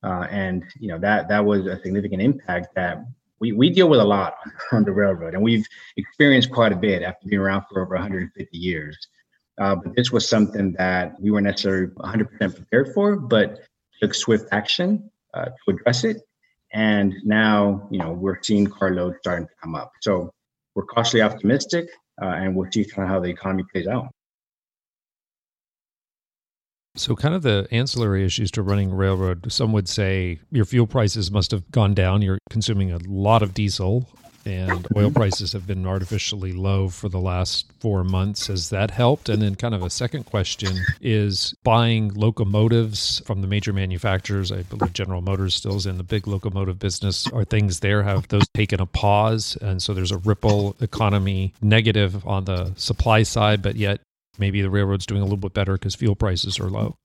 Uh, 0.01 0.25
and 0.29 0.63
you 0.79 0.87
know 0.87 0.97
that 0.97 1.27
that 1.27 1.43
was 1.43 1.65
a 1.65 1.77
significant 1.81 2.21
impact 2.21 2.69
that 2.73 3.03
we, 3.39 3.51
we 3.51 3.69
deal 3.69 3.89
with 3.89 3.99
a 3.99 4.05
lot 4.05 4.35
on 4.71 4.83
the 4.83 4.91
railroad, 4.91 5.33
and 5.33 5.43
we've 5.43 5.65
experienced 5.97 6.51
quite 6.51 6.71
a 6.71 6.75
bit 6.75 7.03
after 7.03 7.27
being 7.27 7.41
around 7.41 7.63
for 7.69 7.81
over 7.81 7.95
150 7.95 8.57
years. 8.57 8.97
Uh, 9.59 9.75
but 9.75 9.95
this 9.95 10.11
was 10.11 10.27
something 10.27 10.73
that 10.73 11.19
we 11.19 11.31
weren't 11.31 11.45
necessarily 11.45 11.87
100% 11.87 12.55
prepared 12.55 12.93
for, 12.93 13.17
but 13.17 13.59
took 14.01 14.13
swift 14.13 14.47
action 14.51 15.09
uh, 15.33 15.45
to 15.45 15.75
address 15.75 16.03
it. 16.03 16.21
And 16.71 17.13
now, 17.23 17.87
you 17.91 17.99
know, 17.99 18.13
we're 18.13 18.41
seeing 18.41 18.67
carloads 18.67 19.17
starting 19.21 19.47
to 19.47 19.53
come 19.61 19.75
up. 19.75 19.91
So 20.01 20.31
we're 20.75 20.85
cautiously 20.85 21.21
optimistic, 21.21 21.89
uh, 22.21 22.25
and 22.25 22.55
we'll 22.55 22.71
see 22.71 22.85
kind 22.85 23.03
of 23.03 23.09
how 23.09 23.19
the 23.19 23.29
economy 23.29 23.63
plays 23.71 23.87
out. 23.87 24.09
So, 26.99 27.15
kind 27.15 27.33
of 27.33 27.43
the 27.43 27.65
ancillary 27.71 28.25
issues 28.25 28.51
to 28.51 28.61
running 28.61 28.91
a 28.91 28.95
railroad, 28.95 29.49
some 29.51 29.71
would 29.71 29.87
say 29.87 30.39
your 30.51 30.65
fuel 30.65 30.85
prices 30.85 31.31
must 31.31 31.51
have 31.51 31.71
gone 31.71 31.93
down. 31.93 32.21
You're 32.21 32.39
consuming 32.49 32.91
a 32.91 32.99
lot 33.07 33.41
of 33.41 33.53
diesel, 33.53 34.09
and 34.45 34.69
mm-hmm. 34.69 34.97
oil 34.97 35.09
prices 35.09 35.53
have 35.53 35.65
been 35.65 35.87
artificially 35.87 36.51
low 36.51 36.89
for 36.89 37.07
the 37.07 37.19
last 37.19 37.71
four 37.79 38.03
months. 38.03 38.47
Has 38.47 38.69
that 38.71 38.91
helped? 38.91 39.29
And 39.29 39.41
then, 39.41 39.55
kind 39.55 39.73
of 39.73 39.81
a 39.81 39.89
second 39.89 40.25
question 40.25 40.75
is 40.99 41.53
buying 41.63 42.13
locomotives 42.15 43.21
from 43.25 43.41
the 43.41 43.47
major 43.47 43.71
manufacturers. 43.71 44.51
I 44.51 44.63
believe 44.63 44.91
General 44.91 45.21
Motors 45.21 45.55
still 45.55 45.77
is 45.77 45.85
in 45.85 45.97
the 45.97 46.03
big 46.03 46.27
locomotive 46.27 46.79
business. 46.79 47.27
Are 47.31 47.45
things 47.45 47.79
there? 47.79 48.03
Have 48.03 48.27
those 48.27 48.47
taken 48.53 48.81
a 48.81 48.85
pause? 48.85 49.57
And 49.61 49.81
so 49.81 49.93
there's 49.93 50.11
a 50.11 50.17
ripple 50.17 50.75
economy 50.81 51.53
negative 51.61 52.27
on 52.27 52.43
the 52.43 52.73
supply 52.75 53.23
side, 53.23 53.61
but 53.61 53.77
yet 53.77 54.01
maybe 54.39 54.61
the 54.61 54.69
railroad's 54.69 55.05
doing 55.05 55.21
a 55.21 55.25
little 55.25 55.37
bit 55.37 55.53
better 55.53 55.73
because 55.73 55.95
fuel 55.95 56.15
prices 56.15 56.59
are 56.59 56.69
low. 56.69 56.97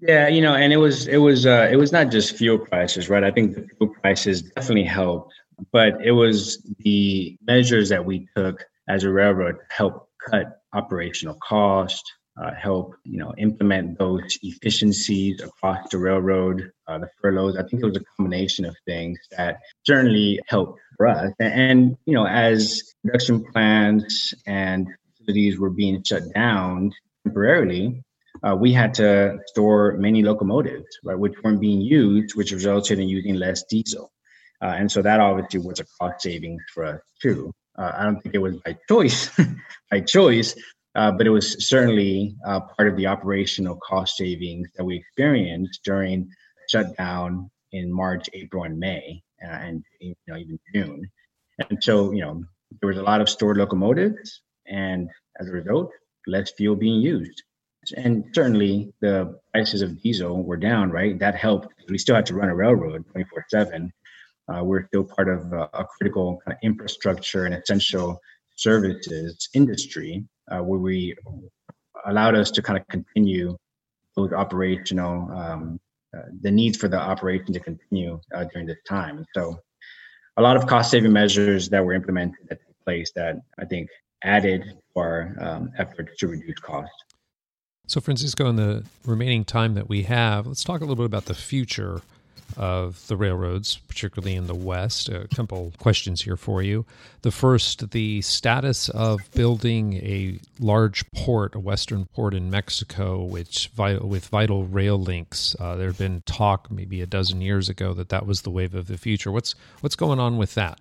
Yeah, 0.00 0.28
you 0.28 0.40
know, 0.40 0.54
and 0.54 0.72
it 0.72 0.78
was 0.78 1.06
it 1.06 1.18
was 1.18 1.46
uh, 1.46 1.68
it 1.70 1.76
was 1.76 1.92
not 1.92 2.10
just 2.10 2.36
fuel 2.36 2.58
prices, 2.58 3.10
right? 3.10 3.22
I 3.22 3.30
think 3.30 3.54
the 3.54 3.66
fuel 3.76 3.94
prices 4.00 4.42
definitely 4.42 4.84
helped, 4.84 5.34
but 5.72 6.02
it 6.02 6.12
was 6.12 6.66
the 6.78 7.36
measures 7.46 7.90
that 7.90 8.04
we 8.04 8.26
took 8.34 8.64
as 8.88 9.04
a 9.04 9.10
railroad 9.10 9.56
to 9.56 9.74
help 9.74 10.08
cut 10.30 10.62
operational 10.72 11.36
cost, 11.46 12.02
uh, 12.40 12.54
help 12.54 12.94
you 13.04 13.18
know 13.18 13.34
implement 13.36 13.98
those 13.98 14.38
efficiencies 14.42 15.42
across 15.42 15.86
the 15.90 15.98
railroad, 15.98 16.70
uh, 16.88 16.98
the 16.98 17.08
furloughs. 17.20 17.56
I 17.56 17.62
think 17.64 17.82
it 17.82 17.86
was 17.86 17.96
a 17.98 18.04
combination 18.16 18.64
of 18.64 18.74
things 18.86 19.18
that 19.36 19.58
certainly 19.86 20.40
helped 20.46 20.80
for 20.96 21.08
us. 21.08 21.32
And, 21.38 21.52
and 21.52 21.96
you 22.06 22.14
know, 22.14 22.26
as 22.26 22.94
production 23.04 23.44
plants 23.52 24.32
and 24.46 24.88
facilities 25.30 25.58
were 25.58 25.70
being 25.70 26.02
shut 26.02 26.22
down 26.34 26.92
temporarily, 27.24 28.02
uh, 28.42 28.56
we 28.58 28.72
had 28.72 28.94
to 28.94 29.38
store 29.46 29.96
many 29.98 30.22
locomotives, 30.22 30.86
right, 31.04 31.18
which 31.18 31.34
weren't 31.42 31.60
being 31.60 31.80
used, 31.80 32.34
which 32.34 32.52
resulted 32.52 32.98
in 32.98 33.08
using 33.08 33.34
less 33.34 33.64
diesel. 33.64 34.10
Uh, 34.62 34.74
and 34.78 34.90
so 34.90 35.02
that 35.02 35.20
obviously 35.20 35.60
was 35.60 35.80
a 35.80 35.84
cost 35.98 36.22
savings 36.22 36.62
for 36.72 36.84
us 36.84 37.00
too. 37.20 37.52
Uh, 37.78 37.92
I 37.96 38.04
don't 38.04 38.20
think 38.20 38.34
it 38.34 38.38
was 38.38 38.56
by 38.64 38.76
choice, 38.88 39.30
by 39.90 40.00
choice, 40.00 40.54
uh, 40.94 41.12
but 41.12 41.26
it 41.26 41.30
was 41.30 41.68
certainly 41.68 42.34
uh, 42.46 42.60
part 42.60 42.88
of 42.88 42.96
the 42.96 43.06
operational 43.06 43.76
cost 43.76 44.16
savings 44.16 44.68
that 44.76 44.84
we 44.84 44.96
experienced 44.96 45.80
during 45.84 46.28
shutdown 46.68 47.50
in 47.72 47.92
March, 47.92 48.28
April, 48.32 48.64
and 48.64 48.78
May, 48.78 49.22
uh, 49.44 49.58
and 49.66 49.84
you 50.00 50.14
know 50.26 50.36
even 50.36 50.58
June. 50.74 51.10
And 51.70 51.82
so 51.82 52.12
you 52.12 52.22
know 52.22 52.44
there 52.80 52.88
was 52.88 52.98
a 52.98 53.02
lot 53.02 53.20
of 53.20 53.28
stored 53.28 53.56
locomotives, 53.56 54.42
and 54.70 55.08
as 55.38 55.48
a 55.48 55.52
result, 55.52 55.90
less 56.26 56.50
fuel 56.52 56.76
being 56.76 57.00
used. 57.00 57.42
And 57.96 58.24
certainly 58.34 58.92
the 59.00 59.38
prices 59.52 59.82
of 59.82 60.00
diesel 60.02 60.42
were 60.42 60.56
down, 60.56 60.90
right? 60.90 61.18
That 61.18 61.34
helped. 61.34 61.68
We 61.88 61.98
still 61.98 62.14
had 62.14 62.26
to 62.26 62.34
run 62.34 62.48
a 62.48 62.54
railroad 62.54 63.04
24 63.12 63.38
uh, 63.38 63.42
7. 63.48 63.92
we're 64.62 64.86
still 64.88 65.04
part 65.04 65.28
of 65.28 65.52
a, 65.52 65.68
a 65.72 65.84
critical 65.84 66.40
kind 66.44 66.56
of 66.56 66.58
infrastructure 66.62 67.46
and 67.46 67.54
essential 67.54 68.20
services 68.56 69.48
industry 69.54 70.24
uh, 70.50 70.58
where 70.58 70.78
we 70.78 71.16
allowed 72.06 72.34
us 72.34 72.50
to 72.50 72.62
kind 72.62 72.78
of 72.78 72.86
continue 72.88 73.56
those 74.16 74.32
operational, 74.32 75.30
um, 75.32 75.80
uh, 76.16 76.22
the 76.42 76.50
needs 76.50 76.76
for 76.76 76.88
the 76.88 76.98
operation 76.98 77.52
to 77.52 77.60
continue 77.60 78.20
uh, 78.34 78.44
during 78.52 78.66
this 78.66 78.78
time. 78.86 79.18
And 79.18 79.26
so 79.34 79.58
a 80.36 80.42
lot 80.42 80.56
of 80.56 80.66
cost 80.66 80.90
saving 80.90 81.12
measures 81.12 81.68
that 81.70 81.84
were 81.84 81.94
implemented 81.94 82.36
that 82.48 82.58
place 82.84 83.12
that 83.14 83.36
I 83.58 83.64
think 83.64 83.88
added 84.22 84.62
to 84.64 85.00
our 85.00 85.34
um, 85.40 85.72
efforts 85.78 86.16
to 86.18 86.28
reduce 86.28 86.58
cost. 86.58 86.90
So, 87.86 88.00
Francisco, 88.00 88.48
in 88.48 88.56
the 88.56 88.84
remaining 89.04 89.44
time 89.44 89.74
that 89.74 89.88
we 89.88 90.04
have, 90.04 90.46
let's 90.46 90.62
talk 90.62 90.80
a 90.80 90.84
little 90.84 90.96
bit 90.96 91.06
about 91.06 91.24
the 91.24 91.34
future 91.34 92.02
of 92.56 93.06
the 93.06 93.16
railroads, 93.16 93.78
particularly 93.88 94.34
in 94.34 94.46
the 94.46 94.54
West. 94.54 95.08
A 95.08 95.28
couple 95.34 95.72
questions 95.78 96.22
here 96.22 96.36
for 96.36 96.62
you. 96.62 96.84
The 97.22 97.30
first, 97.30 97.90
the 97.90 98.22
status 98.22 98.88
of 98.90 99.20
building 99.32 99.94
a 99.94 100.38
large 100.58 101.04
port, 101.12 101.54
a 101.54 101.58
western 101.58 102.06
port 102.06 102.34
in 102.34 102.50
Mexico, 102.50 103.22
which 103.22 103.70
with 103.76 104.28
vital 104.28 104.66
rail 104.66 105.00
links. 105.00 105.56
Uh, 105.58 105.76
there 105.76 105.88
had 105.88 105.98
been 105.98 106.22
talk 106.26 106.70
maybe 106.70 107.00
a 107.00 107.06
dozen 107.06 107.40
years 107.40 107.68
ago 107.68 107.92
that 107.94 108.08
that 108.10 108.26
was 108.26 108.42
the 108.42 108.50
wave 108.50 108.74
of 108.74 108.86
the 108.86 108.98
future. 108.98 109.32
What's 109.32 109.54
what's 109.80 109.96
going 109.96 110.18
on 110.20 110.36
with 110.36 110.54
that? 110.54 110.78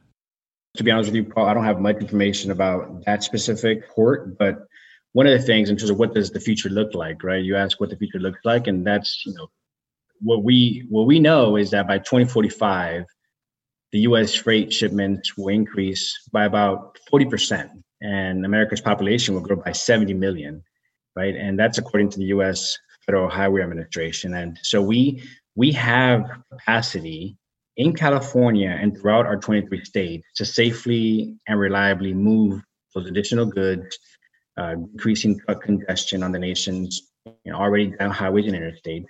To 0.76 0.84
be 0.84 0.92
honest 0.92 1.10
with 1.10 1.16
you, 1.16 1.24
Paul, 1.26 1.48
I 1.48 1.54
don't 1.54 1.66
have 1.66 1.80
much 1.80 1.98
information 1.98 2.52
about 2.52 3.04
that 3.06 3.24
specific 3.24 3.90
port, 3.90 4.38
but 4.38 4.68
one 5.14 5.26
of 5.26 5.34
the 5.34 5.46
things 5.46 5.70
in 5.70 5.78
terms 5.78 5.90
of 5.90 5.98
what 5.98 6.14
does 6.14 6.32
the 6.32 6.40
future 6.40 6.70
look 6.70 6.94
like, 6.94 7.24
right? 7.24 7.44
You 7.44 7.56
ask 7.56 7.80
what 7.80 7.90
the 7.90 7.98
future 7.98 8.20
looks 8.20 8.40
like, 8.46 8.68
and 8.68 8.86
that's 8.86 9.26
you 9.26 9.34
know 9.34 9.50
what 10.22 10.44
we 10.44 10.86
what 10.90 11.08
we 11.08 11.20
know 11.20 11.56
is 11.56 11.72
that 11.72 11.88
by 11.88 11.98
2045, 11.98 13.06
the 13.92 14.00
U.S. 14.02 14.36
freight 14.36 14.72
shipments 14.72 15.36
will 15.36 15.48
increase 15.48 16.16
by 16.32 16.46
about 16.46 17.00
40 17.10 17.26
percent, 17.26 17.72
and 18.02 18.46
America's 18.46 18.82
population 18.82 19.34
will 19.34 19.42
grow 19.42 19.58
by 19.58 19.72
70 19.72 20.14
million, 20.14 20.64
right? 21.16 21.36
And 21.36 21.58
that's 21.58 21.80
according 21.80 22.10
to 22.12 22.20
the 22.20 22.26
U.S. 22.26 22.78
Federal 23.06 23.30
Highway 23.30 23.64
Administration. 23.64 24.36
And 24.36 24.60
so 24.62 24.84
we 24.84 25.24
we 25.56 25.72
have 25.72 26.30
capacity 26.52 27.39
in 27.80 27.94
California 27.94 28.78
and 28.80 28.96
throughout 28.96 29.26
our 29.26 29.38
23 29.38 29.84
states 29.84 30.28
to 30.36 30.46
safely 30.46 31.36
and 31.48 31.60
reliably 31.60 32.14
move 32.14 32.62
those 32.94 33.08
additional 33.08 33.46
goods, 33.46 33.98
uh, 34.58 34.76
congestion 35.62 36.22
on 36.22 36.32
the 36.32 36.40
nation's 36.40 37.02
you 37.26 37.52
know, 37.52 37.58
already 37.58 37.88
down 37.98 38.12
highways 38.12 38.46
and 38.46 38.56
interstates 38.56 39.06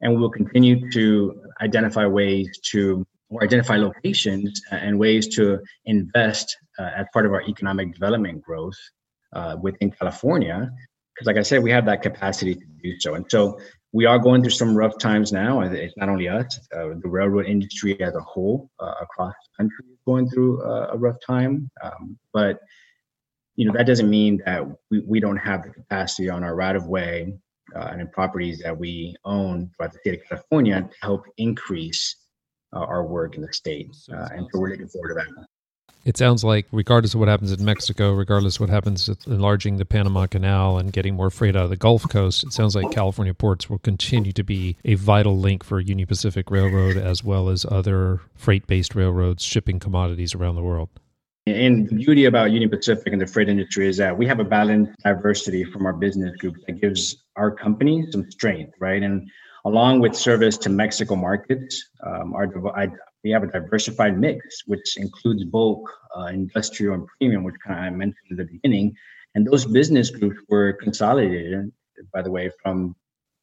and 0.00 0.12
we 0.12 0.20
will 0.20 0.30
continue 0.30 0.90
to 0.90 1.42
identify 1.60 2.06
ways 2.06 2.48
to 2.62 3.06
or 3.28 3.44
identify 3.44 3.76
locations 3.76 4.60
and 4.72 4.98
ways 4.98 5.28
to 5.28 5.60
invest 5.84 6.56
uh, 6.78 6.90
as 6.96 7.06
part 7.12 7.26
of 7.26 7.32
our 7.32 7.42
economic 7.42 7.92
development 7.94 8.42
growth 8.42 8.76
uh, 9.34 9.56
within 9.62 9.90
California. 9.90 10.68
Because, 11.14 11.26
like 11.28 11.36
I 11.36 11.42
said, 11.42 11.62
we 11.62 11.70
have 11.70 11.86
that 11.86 12.02
capacity 12.02 12.56
to 12.56 12.66
do 12.82 12.98
so. 12.98 13.14
And 13.14 13.24
so 13.28 13.60
we 13.92 14.06
are 14.06 14.18
going 14.18 14.42
through 14.42 14.50
some 14.50 14.76
rough 14.76 14.98
times 14.98 15.32
now. 15.32 15.60
It's 15.60 15.96
not 15.96 16.08
only 16.08 16.28
us, 16.28 16.60
uh, 16.74 16.94
the 17.02 17.08
railroad 17.08 17.46
industry 17.46 18.00
as 18.00 18.14
a 18.14 18.20
whole 18.20 18.70
uh, 18.78 18.94
across 19.00 19.34
the 19.34 19.62
country 19.62 19.84
is 19.92 19.98
going 20.06 20.28
through 20.30 20.62
a 20.62 20.96
rough 20.96 21.16
time. 21.26 21.70
Um, 21.82 22.18
but 22.32 22.60
you 23.56 23.66
know 23.66 23.72
that 23.74 23.86
doesn't 23.86 24.08
mean 24.08 24.40
that 24.46 24.64
we, 24.90 25.00
we 25.00 25.20
don't 25.20 25.36
have 25.36 25.62
the 25.62 25.70
capacity 25.70 26.30
on 26.30 26.44
our 26.44 26.54
right 26.54 26.76
of 26.76 26.86
way 26.86 27.34
uh, 27.76 27.88
and 27.90 28.00
in 28.00 28.08
properties 28.08 28.60
that 28.60 28.76
we 28.76 29.14
own 29.24 29.70
throughout 29.76 29.92
the 29.92 29.98
state 29.98 30.20
of 30.20 30.28
California 30.28 30.80
to 30.80 30.96
help 31.02 31.26
increase 31.36 32.16
uh, 32.74 32.80
our 32.80 33.04
work 33.04 33.36
in 33.36 33.42
the 33.42 33.52
state. 33.52 33.94
Uh, 34.12 34.28
and 34.32 34.46
so 34.52 34.60
we're 34.60 34.70
looking 34.70 34.88
forward 34.88 35.08
to 35.10 35.14
that. 35.14 35.46
It 36.04 36.16
sounds 36.16 36.42
like, 36.42 36.66
regardless 36.72 37.12
of 37.12 37.20
what 37.20 37.28
happens 37.28 37.52
in 37.52 37.62
Mexico, 37.64 38.12
regardless 38.12 38.56
of 38.56 38.62
what 38.62 38.70
happens 38.70 39.08
with 39.08 39.26
enlarging 39.26 39.76
the 39.76 39.84
Panama 39.84 40.26
Canal 40.26 40.78
and 40.78 40.92
getting 40.92 41.14
more 41.14 41.30
freight 41.30 41.54
out 41.54 41.64
of 41.64 41.70
the 41.70 41.76
Gulf 41.76 42.08
Coast, 42.08 42.42
it 42.42 42.52
sounds 42.52 42.74
like 42.74 42.90
California 42.90 43.34
ports 43.34 43.68
will 43.68 43.78
continue 43.78 44.32
to 44.32 44.42
be 44.42 44.76
a 44.84 44.94
vital 44.94 45.38
link 45.38 45.62
for 45.62 45.78
Union 45.78 46.06
Pacific 46.06 46.50
Railroad 46.50 46.96
as 46.96 47.22
well 47.22 47.50
as 47.50 47.66
other 47.66 48.20
freight 48.34 48.66
based 48.66 48.94
railroads 48.94 49.44
shipping 49.44 49.78
commodities 49.78 50.34
around 50.34 50.54
the 50.54 50.62
world. 50.62 50.88
And 51.46 51.88
the 51.88 51.96
beauty 51.96 52.24
about 52.24 52.50
Union 52.50 52.70
Pacific 52.70 53.12
and 53.12 53.20
the 53.20 53.26
freight 53.26 53.48
industry 53.48 53.88
is 53.88 53.96
that 53.98 54.16
we 54.16 54.26
have 54.26 54.40
a 54.40 54.44
balanced 54.44 54.92
diversity 55.02 55.64
from 55.64 55.84
our 55.84 55.92
business 55.92 56.36
group 56.36 56.56
that 56.66 56.80
gives 56.80 57.16
our 57.36 57.50
company 57.50 58.06
some 58.10 58.30
strength, 58.30 58.74
right? 58.78 59.02
And 59.02 59.28
along 59.64 60.00
with 60.00 60.14
service 60.14 60.56
to 60.58 60.70
Mexico 60.70 61.16
markets, 61.16 61.88
um, 62.06 62.34
our 62.34 62.46
we 63.24 63.30
have 63.30 63.42
a 63.42 63.46
diversified 63.46 64.18
mix, 64.18 64.62
which 64.66 64.96
includes 64.96 65.44
bulk, 65.44 65.90
uh, 66.16 66.26
industrial, 66.26 66.94
and 66.94 67.06
premium, 67.18 67.44
which 67.44 67.56
kind 67.64 67.78
of 67.78 67.84
I 67.84 67.90
mentioned 67.90 68.30
at 68.32 68.36
the 68.38 68.44
beginning. 68.44 68.94
And 69.34 69.46
those 69.46 69.64
business 69.64 70.10
groups 70.10 70.40
were 70.48 70.72
consolidated, 70.74 71.70
by 72.12 72.22
the 72.22 72.30
way, 72.30 72.50
from 72.62 72.96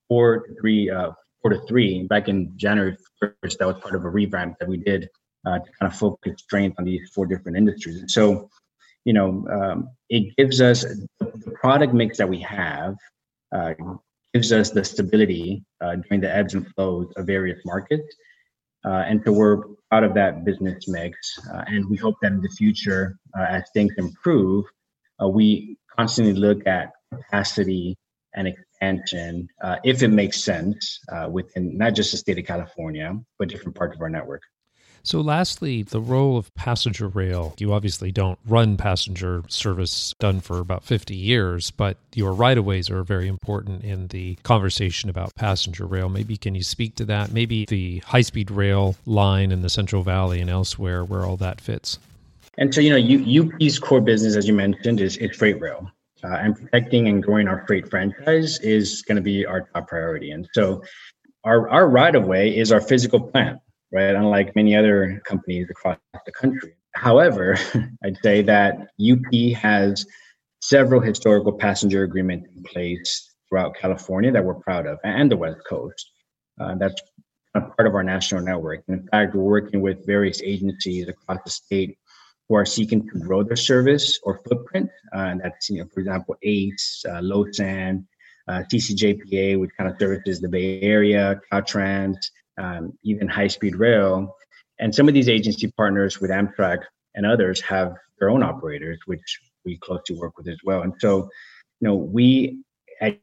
four 0.07 0.47
to 0.47 0.55
three, 0.59 0.89
uh, 0.89 1.11
four 1.41 1.51
to 1.51 1.59
three 1.67 2.03
back 2.03 2.27
in 2.27 2.51
January 2.57 2.97
1st. 3.23 3.57
That 3.57 3.67
was 3.67 3.77
part 3.81 3.95
of 3.95 4.03
a 4.03 4.09
revamp 4.09 4.59
that 4.59 4.67
we 4.67 4.77
did 4.77 5.09
uh, 5.45 5.59
to 5.59 5.71
kind 5.79 5.91
of 5.91 5.97
focus 5.97 6.41
strength 6.41 6.75
on 6.79 6.85
these 6.85 7.09
four 7.13 7.25
different 7.25 7.57
industries. 7.57 7.99
And 7.99 8.09
so, 8.09 8.49
you 9.05 9.13
know, 9.13 9.47
um, 9.51 9.89
it 10.09 10.35
gives 10.35 10.59
us 10.59 10.83
the 11.19 11.51
product 11.51 11.93
mix 11.93 12.17
that 12.17 12.27
we 12.27 12.39
have 12.41 12.95
uh, 13.53 13.73
gives 14.33 14.51
us 14.51 14.71
the 14.71 14.83
stability 14.83 15.63
uh, 15.81 15.95
during 15.95 16.21
the 16.21 16.35
ebbs 16.35 16.53
and 16.53 16.67
flows 16.73 17.11
of 17.15 17.25
various 17.25 17.59
markets. 17.65 18.15
Uh, 18.87 19.03
and 19.07 19.21
so 19.25 19.33
we're 19.33 19.63
out 19.91 20.03
of 20.03 20.13
that 20.13 20.45
business 20.45 20.87
mix. 20.87 21.17
Uh, 21.53 21.63
and 21.67 21.89
we 21.89 21.97
hope 21.97 22.15
that 22.21 22.31
in 22.31 22.41
the 22.41 22.49
future, 22.49 23.17
uh, 23.37 23.45
as 23.49 23.63
things 23.73 23.93
improve, 23.97 24.65
we 25.29 25.77
constantly 25.97 26.33
look 26.33 26.65
at 26.67 26.91
capacity 27.13 27.97
and 28.35 28.47
expansion 28.47 29.47
if 29.83 30.03
it 30.03 30.09
makes 30.09 30.43
sense 30.43 30.99
within 31.31 31.75
not 31.77 31.95
just 31.95 32.11
the 32.11 32.17
state 32.17 32.37
of 32.37 32.45
California, 32.45 33.17
but 33.39 33.49
different 33.49 33.75
parts 33.75 33.95
of 33.95 34.01
our 34.01 34.09
network. 34.09 34.43
So, 35.07 35.21
lastly, 35.21 35.83
the 35.83 36.01
role 36.01 36.37
of 36.37 36.53
passenger 36.53 37.07
rail. 37.07 37.55
You 37.59 37.71
obviously 37.71 38.11
don't 38.11 38.37
run 38.45 38.75
passenger 38.75 39.41
service 39.47 40.13
done 40.19 40.41
for 40.41 40.59
about 40.59 40.83
50 40.83 41.15
years, 41.15 41.71
but 41.71 41.95
your 42.13 42.33
right 42.33 42.57
of 42.57 42.65
ways 42.65 42.89
are 42.89 43.05
very 43.05 43.29
important 43.29 43.85
in 43.85 44.07
the 44.07 44.35
conversation 44.43 45.09
about 45.09 45.33
passenger 45.35 45.85
rail. 45.85 46.09
Maybe 46.09 46.35
can 46.35 46.55
you 46.55 46.61
speak 46.61 46.95
to 46.95 47.05
that? 47.05 47.31
Maybe 47.31 47.63
the 47.63 47.99
high 47.99 48.19
speed 48.19 48.51
rail 48.51 48.97
line 49.05 49.53
in 49.53 49.61
the 49.61 49.69
Central 49.69 50.03
Valley 50.03 50.41
and 50.41 50.49
elsewhere 50.49 51.05
where 51.05 51.23
all 51.23 51.37
that 51.37 51.61
fits. 51.61 51.99
And 52.57 52.75
so, 52.75 52.81
you 52.81 52.89
know, 52.89 53.45
UP's 53.45 53.79
core 53.79 54.01
business, 54.01 54.35
as 54.35 54.45
you 54.45 54.53
mentioned, 54.53 54.99
is, 54.99 55.15
is 55.15 55.33
freight 55.37 55.61
rail. 55.61 55.89
Uh, 56.21 56.35
and 56.35 56.53
protecting 56.53 57.07
and 57.07 57.23
growing 57.23 57.47
our 57.47 57.65
freight 57.65 57.89
franchise 57.89 58.59
is 58.59 59.03
going 59.03 59.15
to 59.15 59.21
be 59.21 59.45
our 59.45 59.69
top 59.73 59.87
priority. 59.87 60.31
And 60.31 60.49
so, 60.51 60.83
our, 61.45 61.69
our 61.69 61.87
right 61.87 62.13
of 62.13 62.25
way 62.25 62.57
is 62.57 62.73
our 62.73 62.81
physical 62.81 63.21
plant 63.21 63.61
right? 63.91 64.15
Unlike 64.15 64.55
many 64.55 64.75
other 64.75 65.21
companies 65.25 65.67
across 65.69 65.97
the 66.25 66.31
country. 66.31 66.75
However, 66.93 67.57
I'd 68.03 68.17
say 68.23 68.41
that 68.43 68.89
UP 68.99 69.53
has 69.55 70.05
several 70.61 71.01
historical 71.01 71.53
passenger 71.53 72.03
agreements 72.03 72.49
in 72.55 72.63
place 72.63 73.33
throughout 73.47 73.75
California 73.75 74.31
that 74.31 74.43
we're 74.43 74.55
proud 74.55 74.85
of, 74.87 74.99
and 75.03 75.31
the 75.31 75.37
West 75.37 75.59
Coast. 75.69 76.11
Uh, 76.59 76.75
that's 76.75 77.01
part 77.53 77.87
of 77.87 77.95
our 77.95 78.03
national 78.03 78.41
network. 78.41 78.83
And 78.87 79.01
in 79.01 79.07
fact, 79.07 79.35
we're 79.35 79.43
working 79.43 79.81
with 79.81 80.05
various 80.05 80.41
agencies 80.41 81.07
across 81.07 81.39
the 81.43 81.49
state 81.49 81.97
who 82.49 82.55
are 82.55 82.65
seeking 82.65 83.07
to 83.09 83.19
grow 83.19 83.43
their 83.43 83.55
service 83.55 84.19
or 84.23 84.41
footprint. 84.47 84.89
Uh, 85.15 85.19
and 85.19 85.41
that's, 85.41 85.69
you 85.69 85.79
know, 85.79 85.87
for 85.93 85.99
example, 85.99 86.35
ACE, 86.43 87.05
uh, 87.07 87.19
LOSSAN, 87.21 88.05
uh, 88.47 88.63
CCJPA, 88.71 89.59
which 89.59 89.71
kind 89.77 89.89
of 89.89 89.97
services 89.99 90.39
the 90.39 90.47
Bay 90.47 90.81
Area, 90.81 91.39
Caltrans, 91.51 92.17
um, 92.57 92.93
even 93.03 93.27
high 93.27 93.47
speed 93.47 93.75
rail. 93.75 94.35
And 94.79 94.93
some 94.93 95.07
of 95.07 95.13
these 95.13 95.29
agency 95.29 95.71
partners 95.71 96.19
with 96.19 96.31
Amtrak 96.31 96.79
and 97.15 97.25
others 97.25 97.61
have 97.61 97.95
their 98.19 98.29
own 98.29 98.43
operators, 98.43 98.99
which 99.05 99.39
we 99.65 99.77
closely 99.77 100.15
work 100.15 100.37
with 100.37 100.47
as 100.47 100.59
well. 100.63 100.81
And 100.81 100.93
so, 100.99 101.29
you 101.79 101.87
know, 101.87 101.95
we 101.95 102.63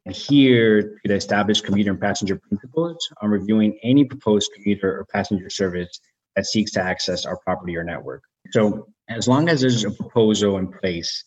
adhere 0.07 0.83
to 0.83 0.99
the 1.05 1.15
established 1.15 1.65
commuter 1.65 1.91
and 1.91 2.01
passenger 2.01 2.37
principles 2.37 2.97
on 3.21 3.31
reviewing 3.31 3.79
any 3.83 4.05
proposed 4.05 4.51
commuter 4.55 4.99
or 4.99 5.07
passenger 5.13 5.51
service 5.51 6.01
that 6.37 6.47
seeks 6.47 6.73
to 6.73 6.83
access 6.83 7.27
our 7.27 7.39
property 7.39 7.77
or 7.77 7.85
network. 7.85 8.23
So, 8.51 8.89
as 9.09 9.29
long 9.29 9.49
as 9.49 9.61
there's 9.61 9.85
a 9.85 9.91
proposal 9.91 10.59
in 10.59 10.69
place 10.69 11.25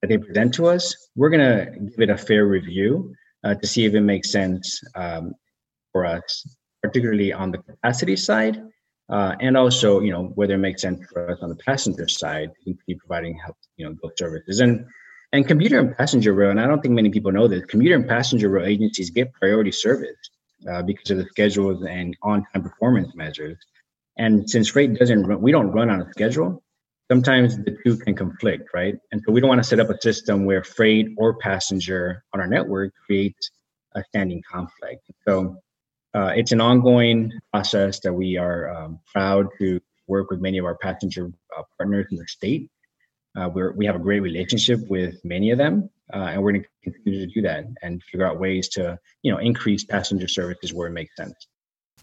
that 0.00 0.08
they 0.08 0.18
present 0.18 0.54
to 0.54 0.66
us, 0.66 0.94
we're 1.16 1.30
going 1.30 1.40
to 1.40 1.80
give 1.80 2.00
it 2.00 2.10
a 2.10 2.16
fair 2.16 2.46
review 2.46 3.12
uh, 3.42 3.54
to 3.54 3.66
see 3.66 3.84
if 3.84 3.94
it 3.94 4.00
makes 4.02 4.30
sense 4.30 4.80
um, 4.94 5.32
for 5.92 6.06
us 6.06 6.44
particularly 6.82 7.32
on 7.32 7.50
the 7.50 7.58
capacity 7.58 8.16
side, 8.16 8.62
uh, 9.10 9.34
and 9.40 9.56
also, 9.56 10.00
you 10.00 10.12
know, 10.12 10.24
whether 10.34 10.54
it 10.54 10.58
makes 10.58 10.82
sense 10.82 11.00
for 11.10 11.30
us 11.30 11.38
on 11.40 11.48
the 11.48 11.56
passenger 11.56 12.06
side 12.08 12.50
to 12.64 12.76
providing 12.96 13.38
help, 13.38 13.56
you 13.76 13.86
know, 13.86 13.96
those 14.02 14.12
services. 14.16 14.60
And 14.60 14.86
and 15.32 15.46
commuter 15.46 15.78
and 15.78 15.94
passenger 15.96 16.32
rail, 16.32 16.50
and 16.50 16.60
I 16.60 16.66
don't 16.66 16.80
think 16.80 16.94
many 16.94 17.10
people 17.10 17.30
know 17.30 17.48
this, 17.48 17.64
commuter 17.66 17.94
and 17.94 18.08
passenger 18.08 18.48
rail 18.48 18.66
agencies 18.66 19.10
get 19.10 19.32
priority 19.34 19.72
service 19.72 20.16
uh, 20.70 20.82
because 20.82 21.10
of 21.10 21.18
the 21.18 21.26
schedules 21.26 21.84
and 21.84 22.16
on-time 22.22 22.62
performance 22.62 23.14
measures. 23.14 23.58
And 24.16 24.48
since 24.48 24.68
freight 24.68 24.98
doesn't 24.98 25.24
run, 25.24 25.42
we 25.42 25.52
don't 25.52 25.70
run 25.70 25.90
on 25.90 26.00
a 26.00 26.10
schedule. 26.12 26.62
Sometimes 27.10 27.56
the 27.58 27.76
two 27.84 27.96
can 27.96 28.14
conflict, 28.14 28.70
right? 28.74 28.96
And 29.12 29.22
so 29.24 29.32
we 29.32 29.40
don't 29.40 29.48
want 29.48 29.62
to 29.62 29.68
set 29.68 29.80
up 29.80 29.90
a 29.90 30.00
system 30.00 30.44
where 30.44 30.64
freight 30.64 31.08
or 31.16 31.34
passenger 31.34 32.24
on 32.32 32.40
our 32.40 32.46
network 32.46 32.92
creates 33.04 33.50
a 33.94 34.02
standing 34.04 34.42
conflict. 34.50 35.10
So 35.26 35.58
uh, 36.14 36.32
it's 36.34 36.52
an 36.52 36.60
ongoing 36.60 37.32
process 37.52 38.00
that 38.00 38.12
we 38.12 38.36
are 38.36 38.70
um, 38.70 39.00
proud 39.12 39.46
to 39.58 39.80
work 40.06 40.30
with 40.30 40.40
many 40.40 40.58
of 40.58 40.64
our 40.64 40.76
passenger 40.76 41.30
uh, 41.56 41.62
partners 41.76 42.06
in 42.10 42.18
the 42.18 42.26
state. 42.26 42.70
Uh, 43.36 43.48
we 43.48 43.62
we 43.76 43.86
have 43.86 43.94
a 43.94 44.00
great 44.00 44.20
relationship 44.20 44.80
with 44.88 45.16
many 45.22 45.50
of 45.50 45.58
them, 45.58 45.90
uh, 46.12 46.16
and 46.16 46.42
we're 46.42 46.52
going 46.52 46.62
to 46.62 46.68
continue 46.82 47.26
to 47.26 47.32
do 47.32 47.42
that 47.42 47.64
and 47.82 48.02
figure 48.04 48.26
out 48.26 48.40
ways 48.40 48.68
to, 48.68 48.98
you 49.22 49.30
know, 49.30 49.38
increase 49.38 49.84
passenger 49.84 50.26
services 50.26 50.72
where 50.72 50.88
it 50.88 50.92
makes 50.92 51.14
sense. 51.16 51.34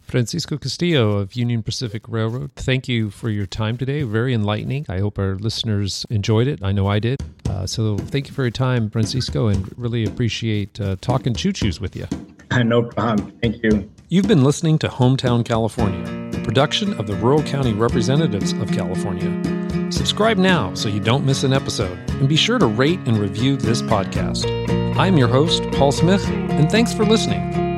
Francisco 0.02 0.58
Castillo 0.58 1.18
of 1.18 1.34
Union 1.34 1.64
Pacific 1.64 2.08
Railroad, 2.08 2.52
thank 2.56 2.88
you 2.88 3.10
for 3.10 3.30
your 3.30 3.48
time 3.48 3.76
today. 3.76 4.04
Very 4.04 4.36
enlightening. 4.36 4.86
I 4.88 5.00
hope 5.00 5.18
our 5.18 5.36
listeners 5.36 6.06
enjoyed 6.12 6.48
it. 6.48 6.64
I 6.64 6.72
know 6.72 6.86
I 6.88 7.00
did. 7.00 7.24
Uh, 7.50 7.66
so 7.66 7.98
thank 7.98 8.28
you 8.28 8.34
for 8.34 8.44
your 8.44 8.52
time, 8.52 8.92
Francisco, 8.92 9.48
and 9.48 9.76
really 9.78 10.06
appreciate 10.06 10.80
uh, 10.80 10.96
talking 11.02 11.34
choo 11.34 11.52
choos 11.52 11.82
with 11.82 11.96
you. 11.96 12.06
no 12.64 12.84
problem. 12.84 13.32
Thank 13.42 13.64
you. 13.64 13.90
You've 14.08 14.28
been 14.28 14.44
listening 14.44 14.78
to 14.80 14.88
Hometown 14.88 15.44
California, 15.44 16.30
a 16.40 16.44
production 16.44 16.94
of 17.00 17.08
the 17.08 17.16
Rural 17.16 17.42
County 17.42 17.74
Representatives 17.74 18.52
of 18.54 18.70
California. 18.72 19.32
Subscribe 19.92 20.38
now 20.38 20.76
so 20.76 20.90
you 20.90 21.00
don't 21.00 21.26
miss 21.26 21.44
an 21.44 21.52
episode, 21.52 21.98
and 22.12 22.30
be 22.30 22.36
sure 22.36 22.60
to 22.60 22.68
rate 22.68 23.00
and 23.08 23.18
review 23.18 23.58
this 23.58 23.82
podcast. 23.82 24.46
I'm 24.96 25.18
your 25.18 25.28
host, 25.28 25.64
Paul 25.72 25.92
Smith, 25.92 26.24
and 26.30 26.70
thanks 26.70 26.94
for 26.94 27.04
listening. 27.04 27.75